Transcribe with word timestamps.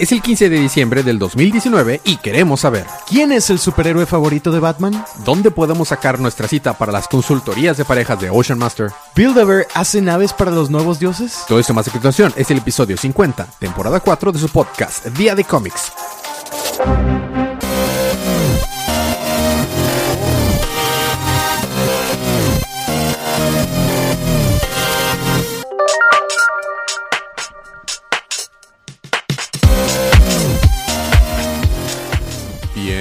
Es 0.00 0.12
el 0.12 0.22
15 0.22 0.48
de 0.48 0.58
diciembre 0.58 1.02
del 1.02 1.18
2019 1.18 2.00
y 2.04 2.16
queremos 2.16 2.60
saber 2.60 2.86
¿Quién 3.06 3.32
es 3.32 3.50
el 3.50 3.58
superhéroe 3.58 4.06
favorito 4.06 4.50
de 4.50 4.58
Batman? 4.58 5.04
dónde 5.26 5.50
podemos 5.50 5.88
sacar 5.88 6.18
nuestra 6.18 6.48
cita 6.48 6.72
para 6.72 6.90
las 6.90 7.06
consultorías 7.06 7.76
de 7.76 7.84
parejas 7.84 8.18
de 8.18 8.30
Ocean 8.30 8.58
Master. 8.58 8.90
¿Buildover 9.14 9.68
hace 9.74 10.00
naves 10.00 10.32
para 10.32 10.52
los 10.52 10.70
nuevos 10.70 10.98
dioses? 11.00 11.40
Todo 11.46 11.58
esto 11.60 11.74
más 11.74 11.86
a 11.86 11.90
continuación 11.90 12.32
es 12.36 12.50
el 12.50 12.56
episodio 12.56 12.96
50, 12.96 13.46
temporada 13.58 14.00
4 14.00 14.32
de 14.32 14.38
su 14.38 14.48
podcast 14.48 15.04
Día 15.08 15.34
de 15.34 15.44
Cómics. 15.44 15.92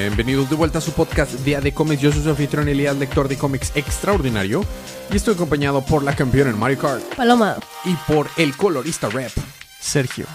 Bienvenidos 0.09 0.49
de 0.49 0.55
vuelta 0.55 0.79
a 0.79 0.81
su 0.81 0.91
podcast 0.93 1.33
Día 1.45 1.61
de 1.61 1.71
Cómics. 1.71 2.01
Yo 2.01 2.11
soy 2.11 2.23
su 2.23 2.29
anfitrión 2.31 2.67
Elías, 2.67 2.97
lector 2.97 3.27
de 3.27 3.37
cómics 3.37 3.71
extraordinario. 3.75 4.63
Y 5.13 5.15
estoy 5.15 5.35
acompañado 5.35 5.85
por 5.85 6.01
la 6.01 6.15
campeona 6.15 6.49
en 6.49 6.57
Mario 6.57 6.79
Kart 6.79 7.03
Paloma. 7.15 7.57
y 7.85 7.93
por 8.11 8.27
el 8.35 8.57
colorista 8.57 9.07
rap. 9.09 9.29
Sergio. 9.79 10.25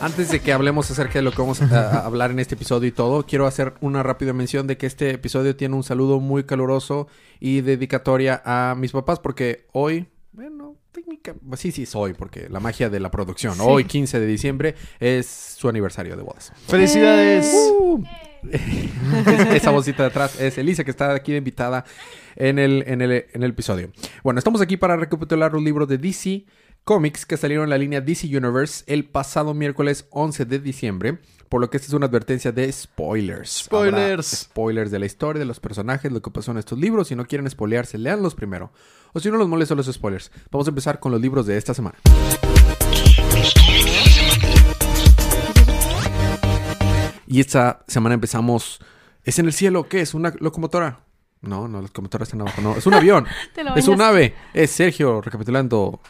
Antes 0.00 0.32
de 0.32 0.40
que 0.40 0.52
hablemos 0.52 0.90
acerca 0.90 1.14
de 1.14 1.22
lo 1.22 1.30
que 1.30 1.40
vamos 1.40 1.62
a, 1.62 1.64
a 1.64 1.98
hablar 2.06 2.32
en 2.32 2.40
este 2.40 2.56
episodio 2.56 2.88
y 2.88 2.92
todo, 2.92 3.24
quiero 3.24 3.46
hacer 3.46 3.74
una 3.80 4.02
rápida 4.02 4.32
mención 4.32 4.66
de 4.66 4.76
que 4.76 4.86
este 4.86 5.10
episodio 5.10 5.54
tiene 5.54 5.76
un 5.76 5.84
saludo 5.84 6.18
muy 6.18 6.42
caluroso 6.42 7.06
y 7.38 7.60
dedicatoria 7.60 8.42
a 8.44 8.74
mis 8.74 8.90
papás 8.90 9.20
porque 9.20 9.68
hoy, 9.70 10.08
bueno, 10.32 10.74
técnica, 10.90 11.36
sí, 11.54 11.70
sí, 11.70 11.86
soy 11.86 12.14
porque 12.14 12.48
la 12.48 12.58
magia 12.58 12.90
de 12.90 12.98
la 12.98 13.12
producción. 13.12 13.54
Sí. 13.54 13.62
Hoy, 13.64 13.84
15 13.84 14.18
de 14.18 14.26
diciembre, 14.26 14.74
es 14.98 15.28
su 15.56 15.68
aniversario 15.68 16.16
de 16.16 16.22
bodas. 16.24 16.52
¡Felicidades! 16.66 17.48
Uh. 17.54 18.02
Esa 19.54 19.70
vocita 19.70 20.04
de 20.04 20.08
atrás 20.08 20.40
es 20.40 20.58
Elisa, 20.58 20.84
que 20.84 20.90
está 20.90 21.14
aquí 21.14 21.34
invitada 21.34 21.84
en 22.36 22.58
el, 22.58 22.84
en, 22.86 23.02
el, 23.02 23.26
en 23.32 23.42
el 23.42 23.50
episodio. 23.50 23.90
Bueno, 24.22 24.38
estamos 24.38 24.60
aquí 24.60 24.76
para 24.76 24.96
recapitular 24.96 25.52
los 25.52 25.62
libros 25.62 25.88
de 25.88 25.98
DC 25.98 26.44
Comics 26.84 27.26
que 27.26 27.36
salieron 27.36 27.64
en 27.64 27.70
la 27.70 27.78
línea 27.78 28.00
DC 28.00 28.26
Universe 28.26 28.84
el 28.86 29.04
pasado 29.04 29.54
miércoles 29.54 30.06
11 30.10 30.44
de 30.46 30.58
diciembre. 30.58 31.18
Por 31.48 31.60
lo 31.60 31.68
que 31.68 31.76
esta 31.76 31.88
es 31.88 31.94
una 31.94 32.06
advertencia 32.06 32.52
de 32.52 32.70
spoilers. 32.70 33.64
Spoilers. 33.64 33.98
Habrá 33.98 34.22
spoilers 34.22 34.90
de 34.92 34.98
la 35.00 35.06
historia, 35.06 35.40
de 35.40 35.46
los 35.46 35.58
personajes, 35.58 36.12
lo 36.12 36.22
que 36.22 36.30
pasó 36.30 36.52
en 36.52 36.58
estos 36.58 36.78
libros. 36.78 37.08
Si 37.08 37.16
no 37.16 37.26
quieren 37.26 37.50
spoilearse, 37.50 37.98
leanlos 37.98 38.36
primero. 38.36 38.72
O 39.12 39.20
si 39.20 39.30
no 39.30 39.36
los 39.36 39.48
molestan 39.48 39.76
los 39.76 39.86
spoilers. 39.86 40.30
Vamos 40.52 40.68
a 40.68 40.70
empezar 40.70 41.00
con 41.00 41.10
los 41.10 41.20
libros 41.20 41.46
de 41.46 41.56
esta 41.56 41.74
semana. 41.74 41.98
Y 47.32 47.38
esta 47.40 47.84
semana 47.86 48.14
empezamos. 48.14 48.80
¿Es 49.22 49.38
en 49.38 49.46
el 49.46 49.52
cielo? 49.52 49.88
¿Qué 49.88 50.00
es? 50.00 50.14
¿Una 50.14 50.32
locomotora? 50.40 50.98
No, 51.42 51.68
no, 51.68 51.78
la 51.78 51.82
locomotora 51.86 52.24
está 52.24 52.34
en 52.36 52.40
abajo. 52.42 52.60
No, 52.60 52.74
es 52.76 52.84
un 52.86 52.94
avión. 53.00 53.24
Te 53.54 53.62
lo 53.62 53.76
es 53.76 53.86
un 53.86 54.00
ave. 54.00 54.34
Es 54.52 54.72
Sergio 54.72 55.20
recapitulando 55.20 56.00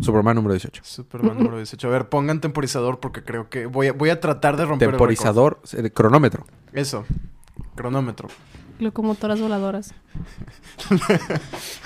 Superman 0.00 0.36
número 0.36 0.54
18. 0.54 0.82
Superman 0.84 1.38
número 1.38 1.56
18. 1.56 1.88
A 1.88 1.90
ver, 1.90 2.08
pongan 2.08 2.40
temporizador 2.40 3.00
porque 3.00 3.24
creo 3.24 3.48
que 3.50 3.66
voy 3.66 3.88
a, 3.88 3.92
voy 3.92 4.10
a 4.10 4.20
tratar 4.20 4.56
de 4.56 4.64
romper 4.64 4.90
el 4.90 4.92
Temporizador, 4.92 5.60
eh, 5.76 5.90
cronómetro. 5.90 6.44
Eso. 6.72 7.04
Cronómetro. 7.74 8.28
Locomotoras 8.78 9.40
voladoras. 9.40 9.92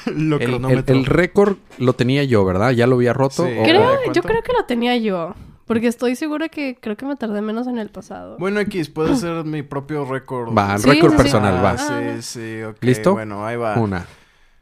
Lo 0.06 0.36
El, 0.36 0.42
el- 0.42 0.48
cronómetro. 0.50 0.94
el 0.94 1.06
récord 1.06 1.56
lo 1.78 1.92
tenía 1.94 2.24
yo, 2.24 2.44
¿verdad? 2.44 2.70
Ya 2.72 2.86
lo 2.86 2.96
había 2.96 3.12
roto. 3.12 3.46
Sí. 3.46 3.52
o- 3.58 3.62
Creo, 3.62 3.80
¿de 3.92 3.96
yo 3.96 4.02
cuánto? 4.04 4.22
creo 4.22 4.42
que 4.42 4.52
lo 4.52 4.64
tenía 4.66 4.96
yo. 4.96 5.34
Porque 5.68 5.86
estoy 5.86 6.16
segura 6.16 6.48
que 6.48 6.76
creo 6.80 6.96
que 6.96 7.06
me 7.06 7.14
tardé 7.14 7.40
menos 7.42 7.66
en 7.68 7.78
el 7.78 7.90
pasado. 7.90 8.36
Bueno, 8.38 8.58
X, 8.60 8.88
puedo 8.88 9.12
hacer 9.14 9.44
mi 9.44 9.62
propio 9.62 10.04
récord. 10.04 10.56
Va, 10.56 10.74
el 10.74 10.80
Sí, 10.80 10.88
récord 10.90 11.10
sí, 11.12 11.16
sí. 11.16 11.22
personal, 11.22 11.56
Ah, 11.58 11.62
va. 11.62 11.78
Sí, 11.78 12.22
sí, 12.22 12.62
ok. 12.62 12.76
¿Listo? 12.80 13.12
Bueno, 13.12 13.46
ahí 13.46 13.56
va. 13.56 13.76
Una, 13.78 14.06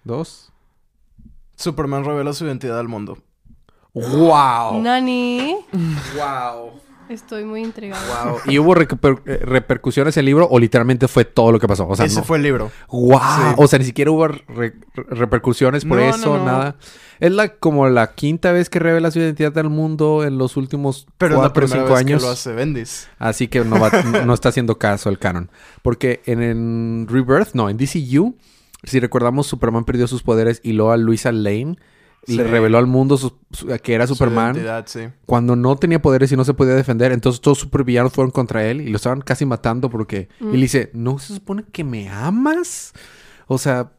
dos. 0.05 0.53
Superman 1.55 2.05
revela 2.05 2.35
su 2.35 2.45
identidad 2.45 2.79
al 2.79 2.89
mundo. 2.89 3.17
¡Wow! 3.95 4.83
Nani. 4.83 5.57
¡Wow! 6.17 6.73
Estoy 7.09 7.45
muy 7.45 7.63
intrigada. 7.63 8.31
Wow. 8.33 8.41
¿Y 8.47 8.59
hubo 8.59 8.75
reper- 8.75 9.23
eh, 9.27 9.39
repercusiones 9.45 10.17
en 10.17 10.21
el 10.21 10.27
libro 10.27 10.49
o 10.51 10.59
literalmente 10.59 11.07
fue 11.09 11.25
todo 11.25 11.53
lo 11.53 11.61
que 11.61 11.69
pasó? 11.69 11.87
O 11.89 11.95
sea, 11.97 12.05
Ese 12.05 12.17
no. 12.19 12.25
fue 12.25 12.37
el 12.39 12.43
libro. 12.43 12.71
¡Wow! 12.91 13.19
Sí. 13.21 13.55
O 13.57 13.67
sea, 13.69 13.79
ni 13.79 13.85
siquiera 13.85 14.11
hubo 14.11 14.29
re- 14.29 14.45
re- 14.49 14.75
repercusiones 14.95 15.85
por 15.85 15.99
no, 15.99 16.03
eso, 16.05 16.37
no. 16.37 16.45
nada. 16.45 16.77
Es 17.21 17.33
la 17.33 17.49
como 17.57 17.89
la 17.89 18.15
quinta 18.15 18.53
vez 18.53 18.69
que 18.69 18.79
revela 18.79 19.11
su 19.11 19.19
identidad 19.19 19.57
al 19.59 19.71
mundo 19.71 20.25
en 20.25 20.39
los 20.39 20.57
últimos 20.57 21.07
Pero 21.19 21.35
es 21.35 21.37
la 21.37 21.43
cuatro 21.45 21.65
o 21.65 21.69
cinco 21.69 21.85
vez 21.91 21.99
años. 21.99 22.23
que 22.23 22.27
lo 22.27 22.33
hace 22.33 22.53
Bendis. 22.53 23.09
Así 23.19 23.49
que 23.49 23.65
no, 23.65 23.81
va- 23.81 23.91
no 24.27 24.35
está 24.35 24.51
haciendo 24.51 24.79
caso 24.79 25.09
el 25.09 25.19
canon. 25.19 25.51
Porque 25.83 26.21
en, 26.27 26.43
en 26.43 27.07
Rebirth, 27.09 27.55
no, 27.55 27.71
en 27.71 27.77
DCU, 27.79 28.37
si 28.85 29.01
recordamos, 29.01 29.47
Superman 29.47 29.85
perdió 29.85 30.07
sus 30.07 30.23
poderes 30.23 30.61
y 30.63 30.73
luego 30.73 30.93
a 30.93 30.97
Luisa 30.97 31.33
Lane 31.33 31.77
le 32.29 32.43
reveló 32.43 32.79
al 32.79 32.87
mundo 32.87 33.17
su- 33.17 33.39
su- 33.53 33.69
que 33.83 33.95
era 33.95 34.05
Su 34.07 34.15
Superman 34.17 34.57
identidad, 34.57 34.85
sí. 34.89 35.01
cuando 35.27 35.55
no 35.55 35.77
tenía 35.77 36.03
poderes 36.03 36.33
y 36.33 36.37
no 36.37 36.45
se 36.45 36.55
podía 36.55 36.75
defender. 36.75 37.13
Entonces 37.13 37.41
todos 37.41 37.57
los 37.59 37.63
supervillanos 37.63 38.13
fueron 38.13 38.33
contra 38.33 38.67
él 38.67 38.81
y 38.81 38.89
lo 38.91 38.97
estaban 38.97 39.21
casi 39.21 39.47
matando 39.47 39.89
porque... 39.91 40.29
Mm. 40.41 40.49
Y 40.51 40.53
le 40.55 40.63
dice, 40.63 40.91
¿no 40.93 41.19
se 41.21 41.35
supone 41.35 41.63
que 41.71 41.85
me 41.85 42.09
amas? 42.09 42.93
O 43.47 43.59
sea, 43.59 43.93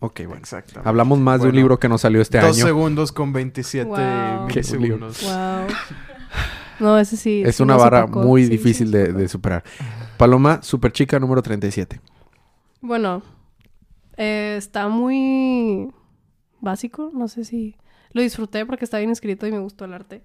ok, 0.00 0.20
bueno. 0.26 0.36
Exacto. 0.36 0.80
Hablamos 0.84 1.18
más 1.18 1.42
de 1.42 1.48
un 1.48 1.54
libro 1.56 1.78
que 1.78 1.88
nos 1.88 2.00
salió 2.02 2.20
este 2.20 2.38
Dos 2.40 2.56
año. 2.56 2.66
segundos 2.66 3.12
con 3.12 3.32
27 3.32 3.88
Wow. 3.88 4.46
milisegundos. 4.46 5.22
Wow. 5.22 5.66
No, 6.80 6.98
ese 6.98 7.16
sí. 7.16 7.42
Es 7.44 7.56
sí 7.56 7.62
una 7.62 7.76
opacó. 7.76 8.20
muy 8.20 8.42
Sí, 8.42 8.46
sí 8.48 8.56
difícil 8.56 8.90
de, 8.90 9.28
superar. 9.28 9.64
Paloma, 10.18 10.60
super 10.62 10.92
chica 10.92 11.18
número 11.18 11.42
37. 11.42 12.00
Bueno, 12.82 13.22
eh, 14.16 14.56
está 14.58 14.88
muy 14.88 15.90
básico. 16.60 17.10
No 17.14 17.28
sé 17.28 17.44
si 17.44 17.76
lo 18.12 18.22
disfruté 18.22 18.66
porque 18.66 18.84
está 18.84 18.98
bien 18.98 19.10
escrito 19.10 19.46
y 19.46 19.52
me 19.52 19.58
gustó 19.58 19.84
el 19.86 19.94
arte. 19.94 20.22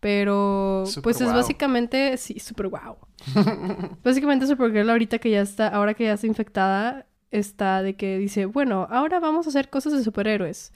Pero, 0.00 0.82
pues 1.02 1.20
es 1.20 1.32
básicamente, 1.32 2.16
sí, 2.16 2.40
súper 2.40 2.66
guau. 2.68 2.96
básicamente 4.02 4.48
Supergirl 4.48 4.90
ahorita 4.90 5.18
que 5.20 5.30
ya 5.30 5.42
está, 5.42 5.68
ahora 5.68 5.94
que 5.94 6.04
ya 6.04 6.14
está 6.14 6.26
infectada, 6.26 7.06
está 7.32 7.82
de 7.82 7.96
que 7.96 8.18
dice, 8.18 8.46
bueno, 8.46 8.86
ahora 8.90 9.18
vamos 9.18 9.46
a 9.46 9.48
hacer 9.48 9.68
cosas 9.68 9.94
de 9.94 10.04
superhéroes. 10.04 10.72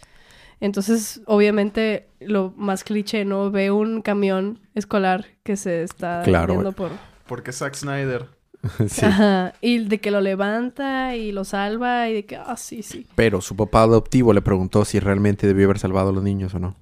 Entonces, 0.59 1.21
obviamente, 1.27 2.09
lo 2.19 2.53
más 2.57 2.83
cliché, 2.83 3.25
¿no? 3.25 3.51
Ve 3.51 3.71
un 3.71 4.01
camión 4.03 4.61
escolar 4.75 5.27
que 5.43 5.57
se 5.57 5.83
está 5.83 6.23
Claro, 6.25 6.55
yendo 6.55 6.73
por... 6.73 6.91
Porque 7.27 7.53
Zack 7.53 7.75
Snyder. 7.75 8.27
sí. 8.89 9.05
Ajá. 9.05 9.53
Y 9.61 9.85
de 9.85 10.01
que 10.01 10.11
lo 10.11 10.21
levanta 10.21 11.15
y 11.15 11.31
lo 11.31 11.45
salva 11.45 12.09
y 12.09 12.15
de 12.15 12.27
que, 12.27 12.37
ah, 12.37 12.57
sí, 12.57 12.83
sí. 12.83 13.07
Pero 13.15 13.43
su 13.43 13.55
papá 13.55 13.83
adoptivo 13.83 14.33
le 14.33 14.41
preguntó 14.41 14.85
si 14.85 14.99
realmente 14.99 15.47
debió 15.47 15.67
haber 15.67 15.79
salvado 15.79 16.09
a 16.09 16.13
los 16.13 16.25
niños 16.25 16.55
o 16.55 16.59
no. 16.59 16.75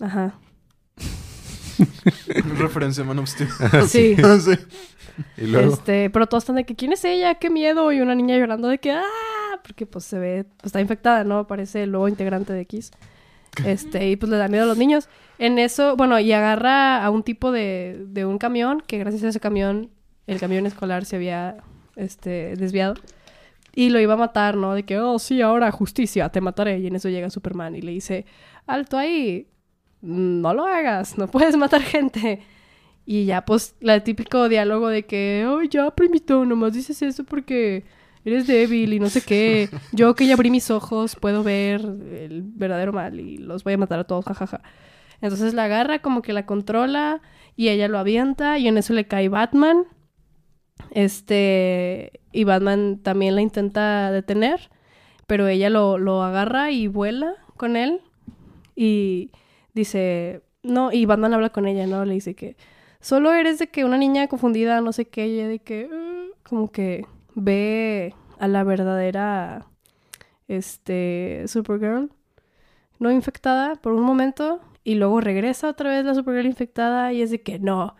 Ajá. 0.00 0.38
Referencia 2.58 3.02
a 3.02 3.06
Man 3.06 3.18
of 3.18 3.28
Steel. 3.28 3.48
Sí. 3.88 4.16
sí. 4.16 4.52
Y 5.36 5.46
luego... 5.46 5.72
Este, 5.72 6.10
pero 6.10 6.26
todos 6.26 6.44
están 6.44 6.56
de 6.56 6.64
que, 6.64 6.76
¿quién 6.76 6.92
es 6.92 7.04
ella? 7.04 7.34
¡Qué 7.36 7.50
miedo! 7.50 7.92
Y 7.92 8.00
una 8.00 8.14
niña 8.14 8.36
llorando 8.36 8.68
de 8.68 8.78
que, 8.78 8.92
¡ah! 8.92 9.02
Porque 9.62 9.86
pues 9.86 10.04
se 10.04 10.18
ve, 10.18 10.44
pues 10.44 10.66
está 10.66 10.80
infectada, 10.80 11.24
¿no? 11.24 11.46
Parece 11.46 11.82
el 11.82 11.92
nuevo 11.92 12.08
integrante 12.08 12.52
de 12.52 12.60
X. 12.62 12.90
Este, 13.64 14.08
y 14.08 14.14
pues 14.14 14.30
le 14.30 14.36
da 14.36 14.46
miedo 14.46 14.64
a 14.64 14.66
los 14.66 14.78
niños. 14.78 15.08
En 15.38 15.58
eso, 15.58 15.96
bueno, 15.96 16.20
y 16.20 16.30
agarra 16.32 17.04
a 17.04 17.10
un 17.10 17.24
tipo 17.24 17.50
de, 17.50 18.04
de 18.06 18.24
un 18.24 18.38
camión, 18.38 18.84
que 18.86 18.98
gracias 18.98 19.24
a 19.24 19.28
ese 19.28 19.40
camión, 19.40 19.90
el 20.28 20.38
camión 20.38 20.64
escolar 20.64 21.04
se 21.04 21.16
había, 21.16 21.56
este, 21.96 22.54
desviado. 22.54 22.94
Y 23.74 23.90
lo 23.90 24.00
iba 24.00 24.14
a 24.14 24.16
matar, 24.16 24.56
¿no? 24.56 24.74
De 24.74 24.84
que, 24.84 24.98
oh, 24.98 25.18
sí, 25.18 25.42
ahora 25.42 25.70
justicia, 25.72 26.28
te 26.28 26.40
mataré. 26.40 26.78
Y 26.78 26.86
en 26.86 26.96
eso 26.96 27.08
llega 27.08 27.30
Superman 27.30 27.74
y 27.74 27.80
le 27.80 27.92
dice, 27.92 28.26
alto 28.66 28.96
ahí, 28.96 29.48
no 30.00 30.54
lo 30.54 30.66
hagas, 30.66 31.18
no 31.18 31.28
puedes 31.28 31.56
matar 31.56 31.82
gente. 31.82 32.42
Y 33.10 33.24
ya, 33.24 33.46
pues, 33.46 33.74
el 33.80 34.02
típico 34.02 34.50
diálogo 34.50 34.88
de 34.88 35.06
que, 35.06 35.46
oh, 35.48 35.62
ya, 35.62 35.90
primito, 35.92 36.44
nomás 36.44 36.74
dices 36.74 37.00
eso 37.00 37.24
porque 37.24 37.84
eres 38.22 38.46
débil 38.46 38.92
y 38.92 39.00
no 39.00 39.08
sé 39.08 39.22
qué. 39.22 39.70
Yo 39.92 40.14
que 40.14 40.26
ya 40.26 40.34
abrí 40.34 40.50
mis 40.50 40.70
ojos 40.70 41.16
puedo 41.16 41.42
ver 41.42 41.80
el 41.80 42.42
verdadero 42.42 42.92
mal 42.92 43.18
y 43.18 43.38
los 43.38 43.64
voy 43.64 43.72
a 43.72 43.78
matar 43.78 44.00
a 44.00 44.04
todos, 44.04 44.26
jajaja. 44.26 44.60
Entonces 45.22 45.54
la 45.54 45.64
agarra, 45.64 46.00
como 46.00 46.20
que 46.20 46.34
la 46.34 46.44
controla 46.44 47.22
y 47.56 47.70
ella 47.70 47.88
lo 47.88 47.98
avienta 47.98 48.58
y 48.58 48.68
en 48.68 48.76
eso 48.76 48.92
le 48.92 49.06
cae 49.06 49.30
Batman. 49.30 49.84
Este, 50.90 52.20
y 52.30 52.44
Batman 52.44 52.98
también 53.02 53.36
la 53.36 53.40
intenta 53.40 54.12
detener, 54.12 54.68
pero 55.26 55.48
ella 55.48 55.70
lo, 55.70 55.96
lo 55.96 56.22
agarra 56.22 56.72
y 56.72 56.88
vuela 56.88 57.36
con 57.56 57.78
él 57.78 58.02
y 58.76 59.30
dice, 59.72 60.42
no, 60.62 60.92
y 60.92 61.06
Batman 61.06 61.32
habla 61.32 61.48
con 61.48 61.66
ella, 61.66 61.86
¿no? 61.86 62.04
Le 62.04 62.12
dice 62.12 62.34
que 62.34 62.58
solo 63.00 63.32
eres 63.32 63.58
de 63.58 63.68
que 63.68 63.84
una 63.84 63.98
niña 63.98 64.28
confundida, 64.28 64.80
no 64.80 64.92
sé 64.92 65.06
qué, 65.06 65.26
y 65.28 65.36
de 65.42 65.58
que, 65.58 65.88
como 66.42 66.70
que 66.70 67.06
ve 67.34 68.14
a 68.38 68.48
la 68.48 68.64
verdadera, 68.64 69.66
este, 70.48 71.44
Supergirl, 71.46 72.10
no 72.98 73.10
infectada 73.10 73.76
por 73.76 73.92
un 73.92 74.02
momento, 74.02 74.60
y 74.84 74.94
luego 74.94 75.20
regresa 75.20 75.68
otra 75.68 75.90
vez 75.90 76.04
la 76.04 76.14
Supergirl 76.14 76.46
infectada, 76.46 77.12
y 77.12 77.22
es 77.22 77.30
de 77.30 77.42
que 77.42 77.58
no, 77.58 77.94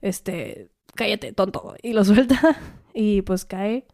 este, 0.00 0.70
cállate, 0.94 1.32
tonto, 1.32 1.74
y 1.82 1.92
lo 1.92 2.04
suelta 2.04 2.56
y 2.94 3.22
pues 3.22 3.44
cae 3.44 3.86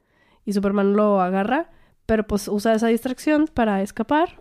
y 0.45 0.53
Superman 0.53 0.95
lo 0.95 1.21
agarra, 1.21 1.71
pero 2.07 2.27
pues 2.27 2.49
usa 2.49 2.75
esa 2.75 2.89
distracción 2.89 3.49
para 3.53 3.83
escapar 3.83 4.41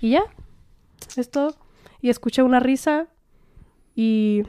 y 0.00 0.10
ya, 0.10 0.22
es 1.16 1.30
todo. 1.30 1.56
Y 2.00 2.10
escucha 2.10 2.44
una 2.44 2.60
risa 2.60 3.08
y 3.94 4.42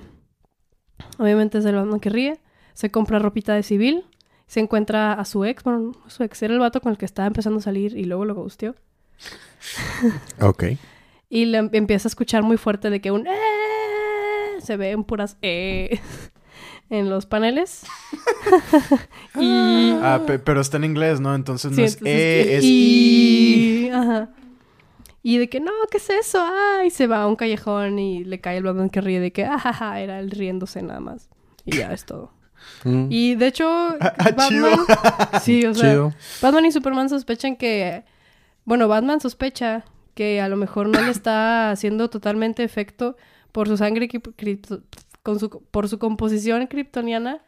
obviamente 1.18 1.58
es 1.58 1.66
el 1.66 1.76
Batman 1.76 2.00
que 2.00 2.10
ríe, 2.10 2.40
se 2.74 2.92
compra 2.92 3.20
ropita 3.20 3.54
de 3.54 3.64
civil, 3.64 4.06
se 4.48 4.60
encuentra 4.60 5.14
a 5.14 5.26
su 5.26 5.44
ex, 5.46 5.64
bueno, 5.64 5.92
su 6.08 6.24
ex 6.24 6.42
era 6.44 6.54
el 6.54 6.60
vato 6.60 6.80
con 6.82 6.92
el 6.92 6.98
que 6.98 7.06
estaba 7.06 7.28
empezando 7.28 7.60
a 7.60 7.62
salir 7.62 7.98
y 7.98 8.06
luego 8.06 8.26
lo 8.26 8.36
gusteó. 8.36 8.76
Ok. 10.42 10.64
Y 11.30 11.46
le 11.46 11.58
em- 11.58 11.70
empieza 11.74 12.08
a 12.08 12.12
escuchar 12.12 12.44
muy 12.44 12.58
fuerte 12.58 12.90
de 12.90 13.02
que 13.02 13.12
un 13.12 13.28
"Eh", 13.28 14.62
se 14.62 14.78
ve 14.78 14.92
en 14.92 15.04
puras 15.04 15.38
eh 15.42 16.00
en 16.90 17.10
los 17.10 17.26
paneles. 17.26 17.84
y 19.40 19.92
Ah, 20.02 20.22
pe- 20.26 20.40
pero 20.40 20.62
está 20.62 20.78
en 20.78 20.86
inglés, 20.86 21.20
¿no? 21.20 21.36
Entonces 21.36 21.72
no 21.72 21.76
Sí, 21.78 21.84
es 21.84 21.94
entonces, 21.96 22.16
E, 22.16 22.58
es. 22.58 22.64
I. 22.64 23.90
Ajá. 23.94 24.30
Y 25.28 25.38
de 25.40 25.50
que, 25.50 25.60
no, 25.60 25.72
¿qué 25.92 25.98
es 25.98 26.10
eso? 26.10 26.40
Ah, 26.42 26.84
y 26.86 26.90
se 26.90 27.06
va 27.08 27.24
a 27.24 27.28
un 27.28 27.36
callejón 27.36 28.00
y 28.00 28.24
le 28.24 28.40
cae 28.40 28.58
el 28.58 28.64
Batman 28.64 28.90
que 28.90 29.02
ríe 29.02 29.20
de 29.20 29.32
que, 29.34 29.44
ajaja, 29.46 30.00
era 30.00 30.20
él 30.20 30.32
riéndose 30.32 30.82
nada 30.82 31.02
más. 31.02 31.30
Y 31.66 31.78
ya 31.78 31.92
es 31.92 32.06
todo. 32.06 32.32
Mm, 32.86 33.08
Y 33.10 33.36
de 33.36 33.48
hecho, 33.48 33.68
Ah, 34.00 34.48
chido. 34.48 34.70
Batman... 34.70 34.86
Sí, 35.42 35.66
o 35.66 35.74
sea, 35.74 35.90
Chido. 35.92 36.14
Batman 36.42 36.66
y 36.66 36.72
Superman 36.72 37.10
sospechan 37.10 37.58
que... 37.58 38.06
Bueno, 38.64 38.88
Batman 38.88 39.20
sospecha 39.20 39.84
que 40.14 40.40
a 40.40 40.48
lo 40.48 40.56
mejor 40.56 40.88
no 40.88 41.02
le 41.02 41.12
está 41.12 41.72
haciendo 41.72 42.10
totalmente 42.10 42.64
efecto 42.64 43.18
por 43.52 43.68
su 43.68 43.76
sangre 43.78 44.08
cripto- 44.10 44.84
con 45.24 45.40
su, 45.40 45.50
por 45.50 45.90
su 45.90 46.00
composición 46.00 46.68
kryptoniana 46.68 47.42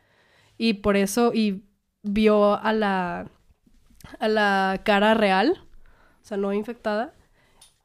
y 0.58 0.74
por 0.76 0.98
eso 0.98 1.32
y 1.34 1.64
vio 2.04 2.56
a 2.62 2.74
la 2.74 3.28
a 4.20 4.28
la 4.28 4.82
cara 4.84 5.14
real, 5.14 5.62
o 6.22 6.26
sea, 6.26 6.38
no 6.38 6.54
infectada. 6.54 7.14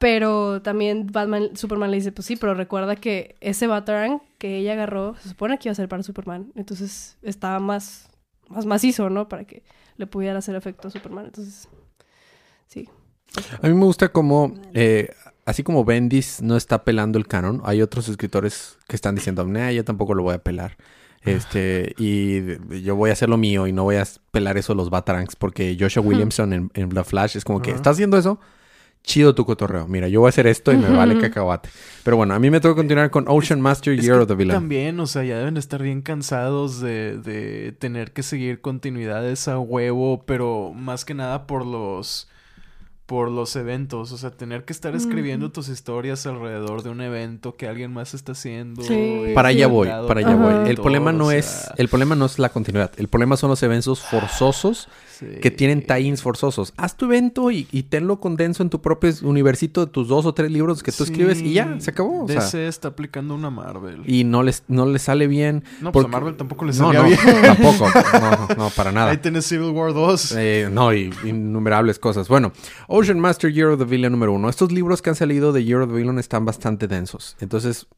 Pero 0.05 0.61
también 0.61 1.07
Batman, 1.11 1.57
Superman 1.57 1.91
le 1.91 1.97
dice, 1.97 2.13
pues 2.13 2.27
sí, 2.27 2.37
pero 2.37 2.53
recuerda 2.53 2.95
que 2.95 3.37
ese 3.41 3.67
Batarang 3.67 4.21
que 4.37 4.59
ella 4.59 4.75
agarró, 4.75 5.15
se 5.15 5.31
supone 5.31 5.59
que 5.59 5.71
iba 5.71 5.73
a 5.73 5.77
ser 5.77 5.89
para 5.89 6.03
Superman. 6.03 6.53
Entonces 6.57 7.17
estaba 7.23 7.59
más, 7.59 8.11
más 8.51 8.67
macizo, 8.67 9.09
¿no? 9.09 9.31
Para 9.31 9.47
que 9.47 9.63
le 9.97 10.07
pudiera 10.07 10.39
hacer 10.39 10.57
efecto 10.57 10.89
a 10.89 10.91
Superman. 10.91 11.25
Entonces, 11.25 11.71
sí. 12.67 12.87
A 13.63 13.67
mí 13.67 13.73
me 13.73 13.87
gusta 13.87 14.11
como, 14.11 14.53
eh, 14.75 15.09
así 15.47 15.63
como 15.63 15.87
Bendis 15.87 16.43
no 16.43 16.59
está 16.59 16.85
pelando 16.85 17.17
el 17.17 17.27
canon, 17.27 17.63
hay 17.65 17.81
otros 17.81 18.07
escritores 18.11 18.77
que 18.87 18.97
están 18.97 19.15
diciendo, 19.15 19.47
nah, 19.47 19.71
yo 19.71 19.87
tampoco 19.87 20.13
lo 20.13 20.23
voy 20.23 20.35
a 20.35 20.45
pelar. 20.45 20.77
Este, 21.23 21.95
y 21.97 22.83
yo 22.83 22.95
voy 22.95 23.09
a 23.09 23.15
hacer 23.15 23.31
lo 23.31 23.39
mío 23.39 23.67
y 23.67 23.73
no 23.73 23.85
voy 23.85 23.97
a 23.97 24.05
pelar 24.33 24.59
eso 24.59 24.75
de 24.75 24.77
los 24.77 24.91
Batarangs, 24.91 25.35
porque 25.35 25.75
Joshua 25.81 26.03
Williamson 26.03 26.53
en, 26.53 26.71
en 26.75 26.91
The 26.91 27.05
Flash 27.05 27.39
es 27.39 27.45
como 27.47 27.63
que, 27.63 27.71
Ajá. 27.71 27.77
¿estás 27.79 27.93
haciendo 27.95 28.19
eso? 28.19 28.39
Chido 29.05 29.35
tu 29.35 29.45
cotorreo. 29.45 29.87
Mira, 29.87 30.09
yo 30.09 30.21
voy 30.21 30.29
a 30.29 30.31
hacer 30.31 30.47
esto 30.47 30.73
y 30.73 30.77
me 30.77 30.89
vale 30.89 31.19
cacahuate. 31.21 31.69
Pero 32.03 32.17
bueno, 32.17 32.33
a 32.33 32.39
mí 32.39 32.51
me 32.51 32.59
tengo 32.59 32.75
que 32.75 32.81
continuar 32.81 33.11
con 33.11 33.27
Ocean 33.29 33.61
Master 33.61 33.93
Es 33.93 34.03
Year 34.03 34.17
que 34.17 34.23
of 34.23 34.29
the 34.29 34.35
Villain. 34.35 34.59
También, 34.59 34.99
o 34.99 35.07
sea, 35.07 35.23
ya 35.25 35.37
deben 35.37 35.59
estar 35.59 35.83
bien 35.83 36.01
cansados 36.01 36.81
de, 36.81 37.19
de 37.19 37.73
tener 37.73 38.13
que 38.13 38.23
seguir 38.23 38.63
continuidades 38.63 39.47
a 39.47 39.59
huevo, 39.59 40.25
pero 40.25 40.73
más 40.75 41.05
que 41.05 41.13
nada 41.13 41.47
por 41.47 41.67
los 41.67 42.29
por 43.07 43.31
los 43.31 43.55
eventos, 43.55 44.13
o 44.13 44.17
sea, 44.17 44.31
tener 44.31 44.65
que 44.65 44.73
estar 44.73 44.95
escribiendo 44.97 45.51
tus 45.53 45.69
historias 45.69 46.25
alrededor 46.27 46.83
de 46.83 46.89
un 46.89 47.03
evento 47.03 47.55
que 47.55 47.69
alguien 47.69 47.93
más 47.93 48.15
está 48.15 48.33
haciendo. 48.33 48.83
Sí. 48.83 49.33
Para 49.35 49.49
allá 49.51 49.67
voy, 49.67 49.89
para 50.09 50.21
allá 50.21 50.35
voy. 50.37 50.69
El 50.71 50.77
todo, 50.77 50.85
problema 50.85 51.13
no 51.13 51.27
o 51.27 51.31
es, 51.31 51.69
el 51.77 51.89
problema 51.89 52.15
no 52.17 52.25
es 52.25 52.39
la 52.39 52.49
continuidad. 52.49 52.93
El 52.97 53.09
problema 53.09 53.37
son 53.37 53.51
los 53.51 53.63
eventos 53.63 54.01
forzosos 54.01 54.89
sí. 55.19 55.27
que 55.43 55.51
tienen 55.51 55.83
tie-ins 55.87 56.23
forzosos. 56.23 56.73
Haz 56.79 56.97
tu 56.97 57.05
evento 57.05 57.51
y, 57.51 57.69
y 57.71 57.83
tenlo 57.85 58.21
condenso 58.21 58.63
en 58.63 58.71
tu 58.71 58.81
propio 58.81 59.13
universito 59.23 59.85
de 59.85 59.93
tus 59.93 60.09
dos 60.09 60.25
o 60.25 60.33
tres 60.33 60.51
libros 60.51 60.83
que 60.83 60.91
tú 60.91 61.05
escribes 61.05 61.43
y 61.43 61.53
ya, 61.53 61.79
se 61.81 61.91
acabó. 61.91 62.25
o 62.25 62.29
sea, 62.29 62.41
DC 62.41 62.67
está 62.69 62.89
aplicando 62.89 63.35
una 63.35 63.51
Marvel. 63.51 64.03
y 64.07 64.25
no 64.25 64.43
les, 64.43 64.63
no 64.69 64.87
les 64.87 65.03
sale 65.03 65.27
bien. 65.27 65.63
no, 65.83 65.93
pues 65.93 66.05
porque- 66.05 66.17
a 66.17 66.21
Marvel 66.21 66.37
tampoco 66.37 66.65
le 66.65 66.73
No, 66.73 66.91
salía 66.93 67.01
no, 67.03 67.07
bien. 67.09 67.19
tampoco. 67.43 67.87
No, 68.49 68.65
no, 68.65 68.71
para 68.71 68.93
nada. 68.93 69.11
Ahí 69.11 69.19
tienes 69.19 69.45
Civil 69.45 69.71
War 69.73 69.93
2. 69.93 70.33
Eh, 70.39 70.69
no, 70.73 70.95
y 70.95 71.13
innumerables 71.25 71.99
cosas. 71.99 72.29
Bueno, 72.29 72.53
Ocean 72.97 73.19
Master 73.19 73.53
Year 73.53 73.69
of 73.71 73.79
the 73.81 73.85
Villain 73.85 74.13
número 74.13 74.33
uno. 74.33 74.49
Estos 74.49 74.71
libros 74.71 75.03
que 75.03 75.11
han 75.11 75.17
salido 75.17 75.53
de 75.53 75.65
Year 75.65 75.81
of 75.81 75.89
the 75.91 75.97
Villain 75.97 76.19
están 76.21 76.45
bastante 76.45 76.87
densos. 76.87 77.37
Entonces, 77.41 77.89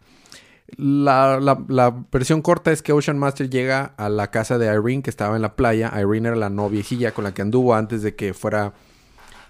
la, 0.76 1.38
la- 1.38 1.62
la 1.68 2.04
versión 2.10 2.40
corta 2.40 2.72
es 2.72 2.82
que 2.82 2.92
Ocean 2.92 3.18
Master 3.18 3.50
llega 3.50 3.94
a 3.98 4.08
la 4.08 4.30
casa 4.30 4.56
de 4.58 4.66
Irene 4.66 5.02
que 5.02 5.10
estaba 5.10 5.36
en 5.36 5.42
la 5.42 5.54
playa. 5.54 5.92
Irene 6.00 6.28
era 6.28 6.36
la 6.36 6.48
noviejilla 6.48 7.12
con 7.12 7.24
la 7.24 7.34
que 7.34 7.42
anduvo 7.42 7.74
antes 7.74 8.00
de 8.02 8.14
que 8.14 8.32
fuera 8.32 8.72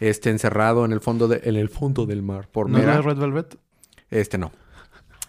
este, 0.00 0.31
encerrado 0.31 0.84
en 0.84 0.90
el 0.93 1.00
fondo, 1.00 1.28
de, 1.28 1.40
en 1.44 1.54
el 1.56 1.69
fondo 1.69 2.06
del 2.06 2.22
mar 2.22 2.49
por 2.50 2.69
¿No 2.69 2.78
era. 2.78 3.00
Red 3.00 3.16
Velvet? 3.16 3.56
Este 4.10 4.38
no. 4.38 4.50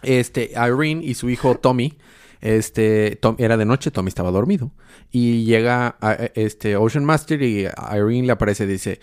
Este, 0.02 0.52
Irene 0.54 1.04
y 1.06 1.14
su 1.14 1.30
hijo 1.30 1.56
Tommy. 1.56 1.98
Este, 2.42 3.18
Tom, 3.22 3.36
era 3.40 3.56
de 3.58 3.66
noche, 3.66 3.92
Tommy 3.92 4.10
estaba 4.10 4.32
dormido. 4.32 4.72
Y 5.12 5.46
llega 5.46 5.96
a, 6.02 6.14
este 6.36 6.76
Ocean 6.76 7.06
Master 7.06 7.42
y 7.42 7.68
Irene 7.96 8.28
le 8.28 8.32
aparece 8.32 8.66
y 8.66 8.68
dice: 8.68 9.00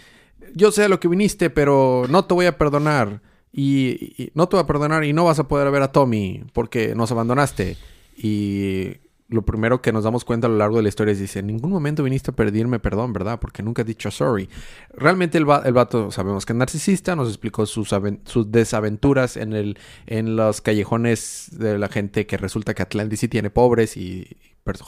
Yo 0.54 0.70
sé 0.72 0.84
a 0.84 0.88
lo 0.88 1.00
que 1.00 1.08
viniste, 1.08 1.50
pero 1.50 2.04
no 2.08 2.24
te 2.24 2.34
voy 2.34 2.46
a 2.46 2.56
perdonar. 2.58 3.20
Y, 3.52 4.30
no 4.34 4.48
te 4.48 4.56
voy 4.56 4.64
a 4.64 4.66
perdonar 4.66 5.04
y 5.04 5.12
no 5.12 5.24
vas 5.24 5.38
a 5.38 5.46
poder 5.48 5.70
ver 5.70 5.82
a 5.82 5.92
Tommy 5.92 6.44
porque 6.52 6.94
nos 6.94 7.12
abandonaste. 7.12 7.76
Y 8.16 8.94
lo 9.28 9.42
primero 9.42 9.80
que 9.80 9.92
nos 9.92 10.04
damos 10.04 10.24
cuenta 10.24 10.46
a 10.46 10.50
lo 10.50 10.56
largo 10.58 10.76
de 10.76 10.82
la 10.84 10.88
historia 10.88 11.12
es 11.12 11.18
dice, 11.20 11.38
en 11.40 11.46
ningún 11.46 11.70
momento 11.70 12.02
viniste 12.02 12.30
a 12.30 12.34
pedirme 12.34 12.78
perdón, 12.78 13.12
¿verdad? 13.12 13.38
Porque 13.40 13.62
nunca 13.62 13.82
has 13.82 13.88
dicho 13.88 14.10
sorry. 14.10 14.48
Realmente 14.92 15.38
el, 15.38 15.48
va- 15.48 15.62
el 15.64 15.72
vato 15.72 16.10
sabemos 16.10 16.44
que 16.46 16.52
es 16.52 16.56
narcisista, 16.56 17.16
nos 17.16 17.28
explicó 17.28 17.64
sus, 17.66 17.90
sus 18.24 18.50
desaventuras 18.52 19.36
en, 19.36 19.52
el, 19.52 19.78
en 20.06 20.36
los 20.36 20.60
callejones 20.60 21.48
de 21.52 21.78
la 21.78 21.88
gente 21.88 22.26
que 22.26 22.36
resulta 22.36 22.74
que 22.74 22.82
Atlantis 22.82 23.20
sí 23.20 23.28
tiene 23.28 23.50
pobres 23.50 23.96
y 23.96 24.36